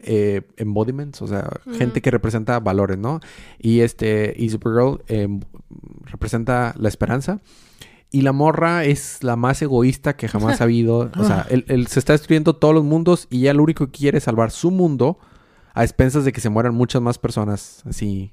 eh, 0.00 0.42
embodiments, 0.56 1.20
o 1.22 1.26
sea, 1.26 1.50
gente 1.76 2.00
que 2.00 2.10
representa 2.10 2.60
valores, 2.60 2.98
¿no? 2.98 3.20
Y 3.58 3.80
este, 3.80 4.32
y 4.36 4.48
Supergirl 4.48 5.02
em, 5.08 5.40
representa 6.04 6.74
la 6.78 6.88
esperanza. 6.88 7.40
Y 8.10 8.22
la 8.22 8.32
morra 8.32 8.84
es 8.84 9.22
la 9.22 9.36
más 9.36 9.60
egoísta 9.60 10.16
que 10.16 10.28
jamás 10.28 10.60
ha 10.60 10.64
habido. 10.68 11.10
O 11.18 11.24
sea, 11.24 11.46
él, 11.50 11.64
él 11.68 11.88
se 11.88 11.98
está 11.98 12.14
destruyendo 12.14 12.56
todos 12.56 12.74
los 12.74 12.84
mundos 12.84 13.26
y 13.28 13.40
ella 13.40 13.54
lo 13.54 13.64
único 13.64 13.86
que 13.86 13.98
quiere 13.98 14.18
es 14.18 14.24
salvar 14.24 14.50
su 14.50 14.70
mundo 14.70 15.18
a 15.74 15.84
expensas 15.84 16.24
de 16.24 16.32
que 16.32 16.40
se 16.40 16.48
mueran 16.48 16.74
muchas 16.74 17.02
más 17.02 17.18
personas 17.18 17.82
así. 17.86 18.32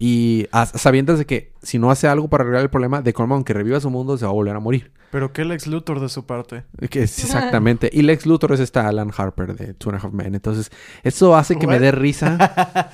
Y 0.00 0.46
a, 0.52 0.66
sabiendas 0.66 1.18
de 1.18 1.26
que 1.26 1.52
si 1.60 1.78
no 1.78 1.90
hace 1.90 2.06
algo 2.06 2.28
para 2.28 2.42
arreglar 2.44 2.62
el 2.62 2.70
problema, 2.70 3.02
de 3.02 3.12
cómo 3.12 3.34
aunque 3.34 3.52
reviva 3.52 3.80
su 3.80 3.90
mundo, 3.90 4.16
se 4.16 4.24
va 4.24 4.30
a 4.30 4.34
volver 4.34 4.54
a 4.54 4.60
morir. 4.60 4.92
Pero 5.10 5.32
qué 5.32 5.44
Lex 5.44 5.66
Luthor 5.66 6.00
de 6.00 6.08
su 6.08 6.24
parte. 6.24 6.64
Que 6.90 7.02
es 7.02 7.18
exactamente. 7.18 7.90
Y 7.92 8.02
Lex 8.02 8.26
Luthor 8.26 8.52
es 8.52 8.60
esta 8.60 8.86
Alan 8.86 9.10
Harper 9.16 9.56
de 9.56 9.74
Two 9.74 9.90
and 9.90 9.98
a 9.98 10.06
Half 10.06 10.12
Men. 10.12 10.34
Entonces, 10.34 10.70
eso 11.02 11.34
hace 11.34 11.58
que 11.58 11.66
me 11.66 11.74
What? 11.74 11.80
dé 11.80 11.92
risa. 11.92 12.92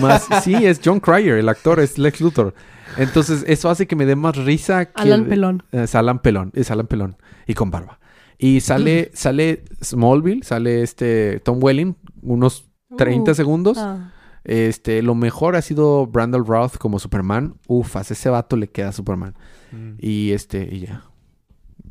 más, 0.00 0.28
sí, 0.42 0.54
es 0.54 0.80
John 0.84 1.00
Cryer, 1.00 1.38
el 1.38 1.48
actor 1.48 1.80
es 1.80 1.98
Lex 1.98 2.20
Luthor. 2.20 2.54
Entonces, 2.98 3.44
eso 3.46 3.70
hace 3.70 3.86
que 3.86 3.96
me 3.96 4.04
dé 4.04 4.16
más 4.16 4.36
risa 4.36 4.86
que... 4.86 5.02
Alan 5.02 5.26
Pelón. 5.26 5.62
Es 5.72 5.94
Alan 5.94 6.18
Pelón, 6.18 6.50
es 6.54 6.70
Alan 6.70 6.86
Pelón. 6.86 7.16
Y 7.46 7.54
con 7.54 7.70
barba. 7.70 7.98
Y 8.38 8.60
sale, 8.60 9.10
sale 9.14 9.64
Smallville, 9.82 10.42
sale 10.42 10.82
este 10.82 11.40
Tom 11.40 11.58
Welling, 11.62 11.96
unos 12.22 12.68
30 12.98 13.30
Uh, 13.30 13.34
segundos. 13.34 13.78
Ah. 13.78 14.11
Este, 14.44 15.02
lo 15.02 15.14
mejor 15.14 15.56
ha 15.56 15.62
sido 15.62 16.06
Brandon 16.06 16.44
Routh 16.44 16.76
como 16.78 16.98
Superman. 16.98 17.54
Ufas, 17.68 18.10
ese 18.10 18.28
vato 18.28 18.56
le 18.56 18.68
queda 18.68 18.88
a 18.88 18.92
Superman. 18.92 19.34
Mm. 19.70 19.92
Y 19.98 20.32
este, 20.32 20.68
y 20.70 20.80
ya. 20.80 21.04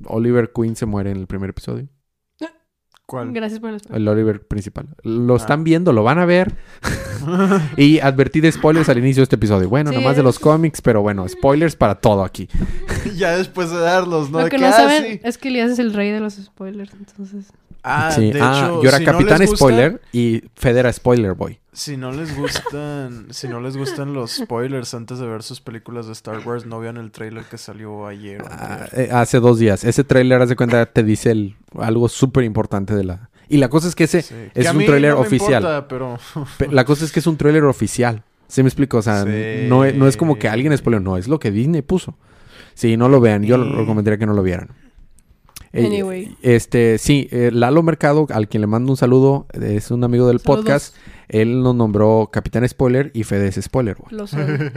Oliver 0.05 0.51
Queen 0.53 0.75
se 0.75 0.85
muere 0.85 1.11
en 1.11 1.17
el 1.17 1.27
primer 1.27 1.49
episodio. 1.51 1.87
¿Cuál? 3.07 3.33
Gracias 3.33 3.59
por 3.59 3.71
el 3.71 3.79
spoiler. 3.79 4.01
El 4.01 4.07
Oliver 4.07 4.47
principal. 4.47 4.87
Lo 5.03 5.33
Ah. 5.33 5.37
están 5.37 5.65
viendo, 5.65 5.91
lo 5.91 6.01
van 6.01 6.17
a 6.17 6.25
ver. 6.25 6.55
y 7.77 7.99
advertí 7.99 8.39
de 8.39 8.49
spoilers 8.53 8.87
al 8.87 8.99
inicio 8.99 9.19
de 9.19 9.23
este 9.23 9.35
episodio. 9.35 9.67
Bueno, 9.67 9.89
Sí, 9.89 9.97
nomás 9.97 10.15
de 10.15 10.23
los 10.23 10.39
cómics, 10.39 10.81
pero 10.81 11.01
bueno, 11.01 11.27
spoilers 11.27 11.75
para 11.75 11.95
todo 11.95 12.23
aquí. 12.23 12.47
ya 13.17 13.35
después 13.37 13.69
de 13.69 13.79
darlos, 13.79 14.31
¿no? 14.31 14.39
Lo 14.39 14.47
que 14.47 14.57
no 14.57 14.67
ah, 14.67 14.71
saben 14.71 15.03
sí. 15.03 15.19
es 15.23 15.37
que 15.37 15.49
Elías 15.49 15.71
es 15.71 15.79
el 15.79 15.93
rey 15.93 16.11
de 16.11 16.21
los 16.21 16.35
spoilers, 16.35 16.93
entonces... 16.93 17.51
Ah, 17.83 18.11
sí. 18.11 18.31
de 18.31 18.39
ah, 18.41 18.53
hecho, 18.65 18.83
yo 18.83 18.89
era 18.89 18.97
si 18.99 19.05
no 19.05 19.11
Capitán 19.11 19.39
gusta- 19.41 19.55
Spoiler 19.55 20.01
y 20.13 20.43
Fed 20.55 20.77
era 20.77 20.93
Spoiler 20.93 21.33
Boy. 21.33 21.59
Si 21.73 21.97
no 21.97 22.11
les 22.11 22.35
gustan, 22.37 23.27
si 23.31 23.47
no 23.47 23.59
les 23.61 23.77
gustan 23.77 24.13
los 24.13 24.31
spoilers 24.35 24.93
antes 24.93 25.19
de 25.19 25.25
ver 25.27 25.41
sus 25.41 25.61
películas 25.61 26.05
de 26.05 26.11
Star 26.13 26.45
Wars, 26.45 26.65
no 26.65 26.79
vean 26.79 26.97
el 26.97 27.11
trailer 27.11 27.43
que 27.45 27.57
salió 27.57 28.05
ayer. 28.07 28.43
Ah, 28.49 28.87
eh, 28.93 29.09
hace 29.11 29.39
dos 29.39 29.57
días. 29.57 29.83
Ese 29.83 30.03
trailer, 30.03 30.41
haz 30.41 30.49
de 30.49 30.55
cuenta, 30.55 30.85
te 30.85 31.03
dice 31.03 31.31
el- 31.31 31.55
algo 31.79 32.07
súper 32.09 32.43
importante 32.43 32.93
de 32.93 33.03
la... 33.05 33.29
Y 33.47 33.57
la 33.57 33.69
cosa 33.69 33.87
es 33.87 33.95
que 33.95 34.03
ese... 34.05 34.21
Sí. 34.21 34.35
es 34.53 34.63
Que 34.63 34.67
a 34.67 34.71
un 34.71 34.77
mí 34.77 34.85
tráiler 34.85 35.11
no 35.13 35.21
me 35.21 35.27
oficial. 35.27 35.61
importa, 35.63 35.87
pero 35.87 36.17
Pe- 36.57 36.67
La 36.71 36.85
cosa 36.85 37.03
es 37.05 37.11
que 37.11 37.19
es 37.19 37.27
un 37.27 37.37
tráiler 37.37 37.63
oficial. 37.63 38.23
¿Sí 38.47 38.63
me 38.63 38.69
explico? 38.69 38.97
O 38.97 39.01
sea, 39.01 39.23
Sí. 39.23 39.65
no, 39.69 39.85
es, 39.85 39.95
no 39.95 40.07
es 40.07 40.17
como 40.17 40.37
que 40.37 40.49
alguien 40.49 40.77
spoiler, 40.77 41.01
no, 41.01 41.17
es 41.17 41.27
lo 41.29 41.39
que 41.39 41.51
Disney 41.51 41.81
puso. 41.81 42.15
Sí, 42.73 42.95
no 42.97 43.07
lo 43.09 43.19
vean. 43.21 43.43
Yo 43.43 43.57
recomendaría 43.57 44.17
que 44.17 44.25
no 44.25 44.33
lo 44.33 44.43
vieran. 44.43 44.69
Eh, 45.73 45.85
Anyway. 45.85 46.35
Este, 46.41 46.97
sí, 46.97 47.27
eh, 47.31 47.49
Lalo 47.53 47.81
Mercado, 47.83 48.27
al 48.29 48.47
quien 48.49 48.61
le 48.61 48.67
mando 48.67 48.91
un 48.91 48.97
saludo, 48.97 49.47
es 49.53 49.89
un 49.91 50.03
amigo 50.03 50.27
del 50.27 50.39
Saludos. 50.39 50.65
podcast. 50.65 50.95
Él 51.29 51.63
nos 51.63 51.73
nombró 51.75 52.29
Capitán 52.31 52.67
Spoiler 52.67 53.09
y 53.13 53.23
Fede 53.23 53.47
es 53.47 53.55
Spoiler. 53.55 53.95
güey. 53.95 54.13
Lo 54.13 54.27
son. 54.27 54.71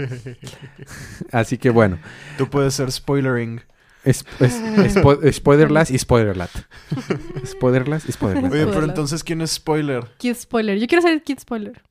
Así 1.32 1.58
que 1.58 1.70
bueno, 1.70 1.98
Tú 2.38 2.48
puedes 2.48 2.74
ser 2.74 2.92
spoilering. 2.92 3.60
es, 4.04 4.24
es- 4.38 4.60
spo- 4.94 5.32
Spoilerlas 5.32 5.90
y 5.90 5.98
Spoilerlat. 5.98 6.50
Spoilerlas 7.44 8.08
y 8.08 8.12
Spoilerlat. 8.12 8.52
Oye, 8.52 8.66
pero 8.66 8.84
entonces, 8.84 9.24
¿quién 9.24 9.40
es 9.40 9.50
spoiler? 9.52 10.04
Kid 10.18 10.34
Spoiler. 10.36 10.78
Yo 10.78 10.86
quiero 10.86 11.02
ser 11.02 11.22
Kid 11.22 11.38
Spoiler. 11.40 11.82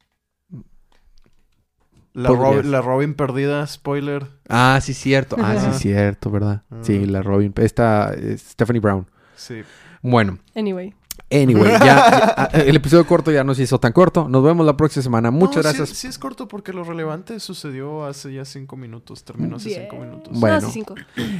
La, 2.13 2.29
Podrías. 2.29 2.63
Ro- 2.65 2.71
la 2.71 2.81
Robin 2.81 3.13
perdida, 3.15 3.65
spoiler. 3.65 4.27
Ah, 4.47 4.79
sí, 4.81 4.93
cierto. 4.93 5.35
Ah, 5.39 5.55
sí, 5.59 5.79
cierto, 5.79 6.29
¿verdad? 6.29 6.61
Ah. 6.69 6.77
Sí, 6.81 7.05
la 7.05 7.21
Robin. 7.23 7.53
Esta, 7.57 8.13
eh, 8.13 8.37
Stephanie 8.37 8.79
Brown. 8.79 9.07
Sí. 9.35 9.63
Bueno, 10.01 10.37
Anyway. 10.55 10.93
Anyway, 11.33 11.71
ya, 11.71 11.79
ya, 11.85 12.33
ah, 12.37 12.49
el 12.53 12.75
episodio 12.75 13.05
corto 13.05 13.31
ya 13.31 13.43
nos 13.43 13.59
hizo 13.59 13.79
tan 13.79 13.91
corto. 13.91 14.27
Nos 14.29 14.43
vemos 14.43 14.65
la 14.65 14.77
próxima 14.77 15.03
semana. 15.03 15.31
Muchas 15.31 15.57
No, 15.57 15.61
gracias. 15.63 15.89
Sí, 15.89 16.07
es 16.07 16.17
corto 16.17 16.47
porque 16.47 16.73
lo 16.73 16.83
relevante 16.83 17.39
sucedió 17.39 18.05
hace 18.05 18.33
ya 18.33 18.45
cinco 18.45 18.77
minutos. 18.77 19.23
Terminó 19.23 19.55
hace 19.57 19.69
Bien. 19.69 19.81
cinco 19.83 20.03
minutos. 20.03 20.39
Bueno. 20.39 20.61
No, 20.61 20.69
cinco. 20.69 20.95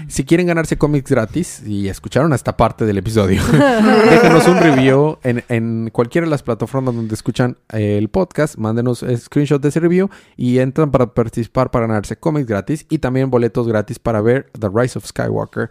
Si 0.07 0.25
quieren 0.25 0.47
ganarse 0.47 0.77
cómics 0.77 1.09
gratis 1.09 1.63
y 1.65 1.87
escucharon 1.87 2.33
esta 2.33 2.57
parte 2.57 2.85
del 2.85 2.97
episodio, 2.97 3.41
déjenos 3.51 4.47
un 4.47 4.57
review 4.57 5.17
en, 5.23 5.43
en 5.49 5.89
cualquiera 5.91 6.25
de 6.25 6.31
las 6.31 6.43
plataformas 6.43 6.95
donde 6.95 7.13
escuchan 7.13 7.57
eh, 7.71 7.97
el 7.97 8.09
podcast. 8.09 8.57
Mándenos 8.57 9.05
screenshot 9.17 9.61
de 9.61 9.69
ese 9.69 9.79
review 9.79 10.09
y 10.35 10.59
entran 10.59 10.91
para 10.91 11.13
participar 11.13 11.71
para 11.71 11.87
ganarse 11.87 12.17
cómics 12.17 12.47
gratis 12.47 12.85
y 12.89 12.99
también 12.99 13.29
boletos 13.29 13.67
gratis 13.67 13.99
para 13.99 14.21
ver 14.21 14.49
The 14.59 14.69
Rise 14.73 14.97
of 14.97 15.05
Skywalker. 15.05 15.69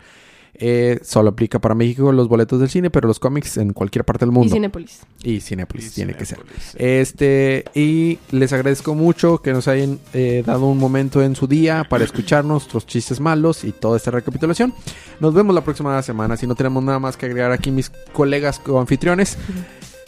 Eh, 0.54 1.00
solo 1.02 1.30
aplica 1.30 1.58
para 1.60 1.74
México 1.74 2.12
los 2.12 2.28
boletos 2.28 2.60
del 2.60 2.68
cine, 2.68 2.90
pero 2.90 3.08
los 3.08 3.18
cómics 3.18 3.56
en 3.56 3.72
cualquier 3.72 4.04
parte 4.04 4.26
del 4.26 4.32
Y 4.32 4.38
mundo. 4.38 4.54
Cinépolis. 4.54 5.00
Y 5.22 5.40
Cinepolis 5.40 5.86
Y 5.88 5.90
tiene 5.90 6.14
que 6.14 6.26
ser. 6.26 6.38
Cinépolis, 6.38 6.62
sí. 6.62 6.76
Este, 6.78 7.64
y 7.74 8.18
les 8.30 8.52
agradezco 8.52 8.94
mucho 8.94 9.38
que 9.38 9.52
nos 9.52 9.66
hayan 9.66 9.98
eh, 10.12 10.42
dado 10.46 10.66
un 10.66 10.78
momento 10.78 11.22
en 11.22 11.34
su 11.34 11.46
día 11.46 11.84
para 11.88 12.04
escuchar 12.04 12.44
nuestros 12.44 12.86
chistes 12.86 13.18
malos 13.18 13.64
y 13.64 13.72
toda 13.72 13.96
esta 13.96 14.10
recapitulación. 14.10 14.74
Nos 15.20 15.32
vemos 15.34 15.54
la 15.54 15.64
próxima 15.64 16.00
semana. 16.02 16.36
Si 16.36 16.46
no 16.46 16.54
tenemos 16.54 16.84
nada 16.84 16.98
más 16.98 17.16
que 17.16 17.26
agregar 17.26 17.50
aquí, 17.50 17.70
mis 17.70 17.90
colegas 18.12 18.60
o 18.68 18.78
anfitriones, 18.78 19.38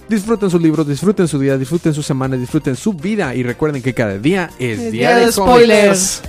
disfruten 0.08 0.50
sus 0.50 0.60
libros, 0.60 0.86
disfruten 0.86 1.26
su 1.26 1.38
día, 1.38 1.56
disfruten 1.56 1.94
su 1.94 2.02
semana, 2.02 2.36
disfruten 2.36 2.76
su 2.76 2.92
vida 2.92 3.34
y 3.34 3.42
recuerden 3.42 3.82
que 3.82 3.94
cada 3.94 4.18
día 4.18 4.50
es 4.58 4.78
Es 4.78 4.92
día 4.92 5.08
día 5.10 5.16
de 5.20 5.26
de 5.26 5.32
cómics. 5.32 5.32
spoilers. 5.56 6.22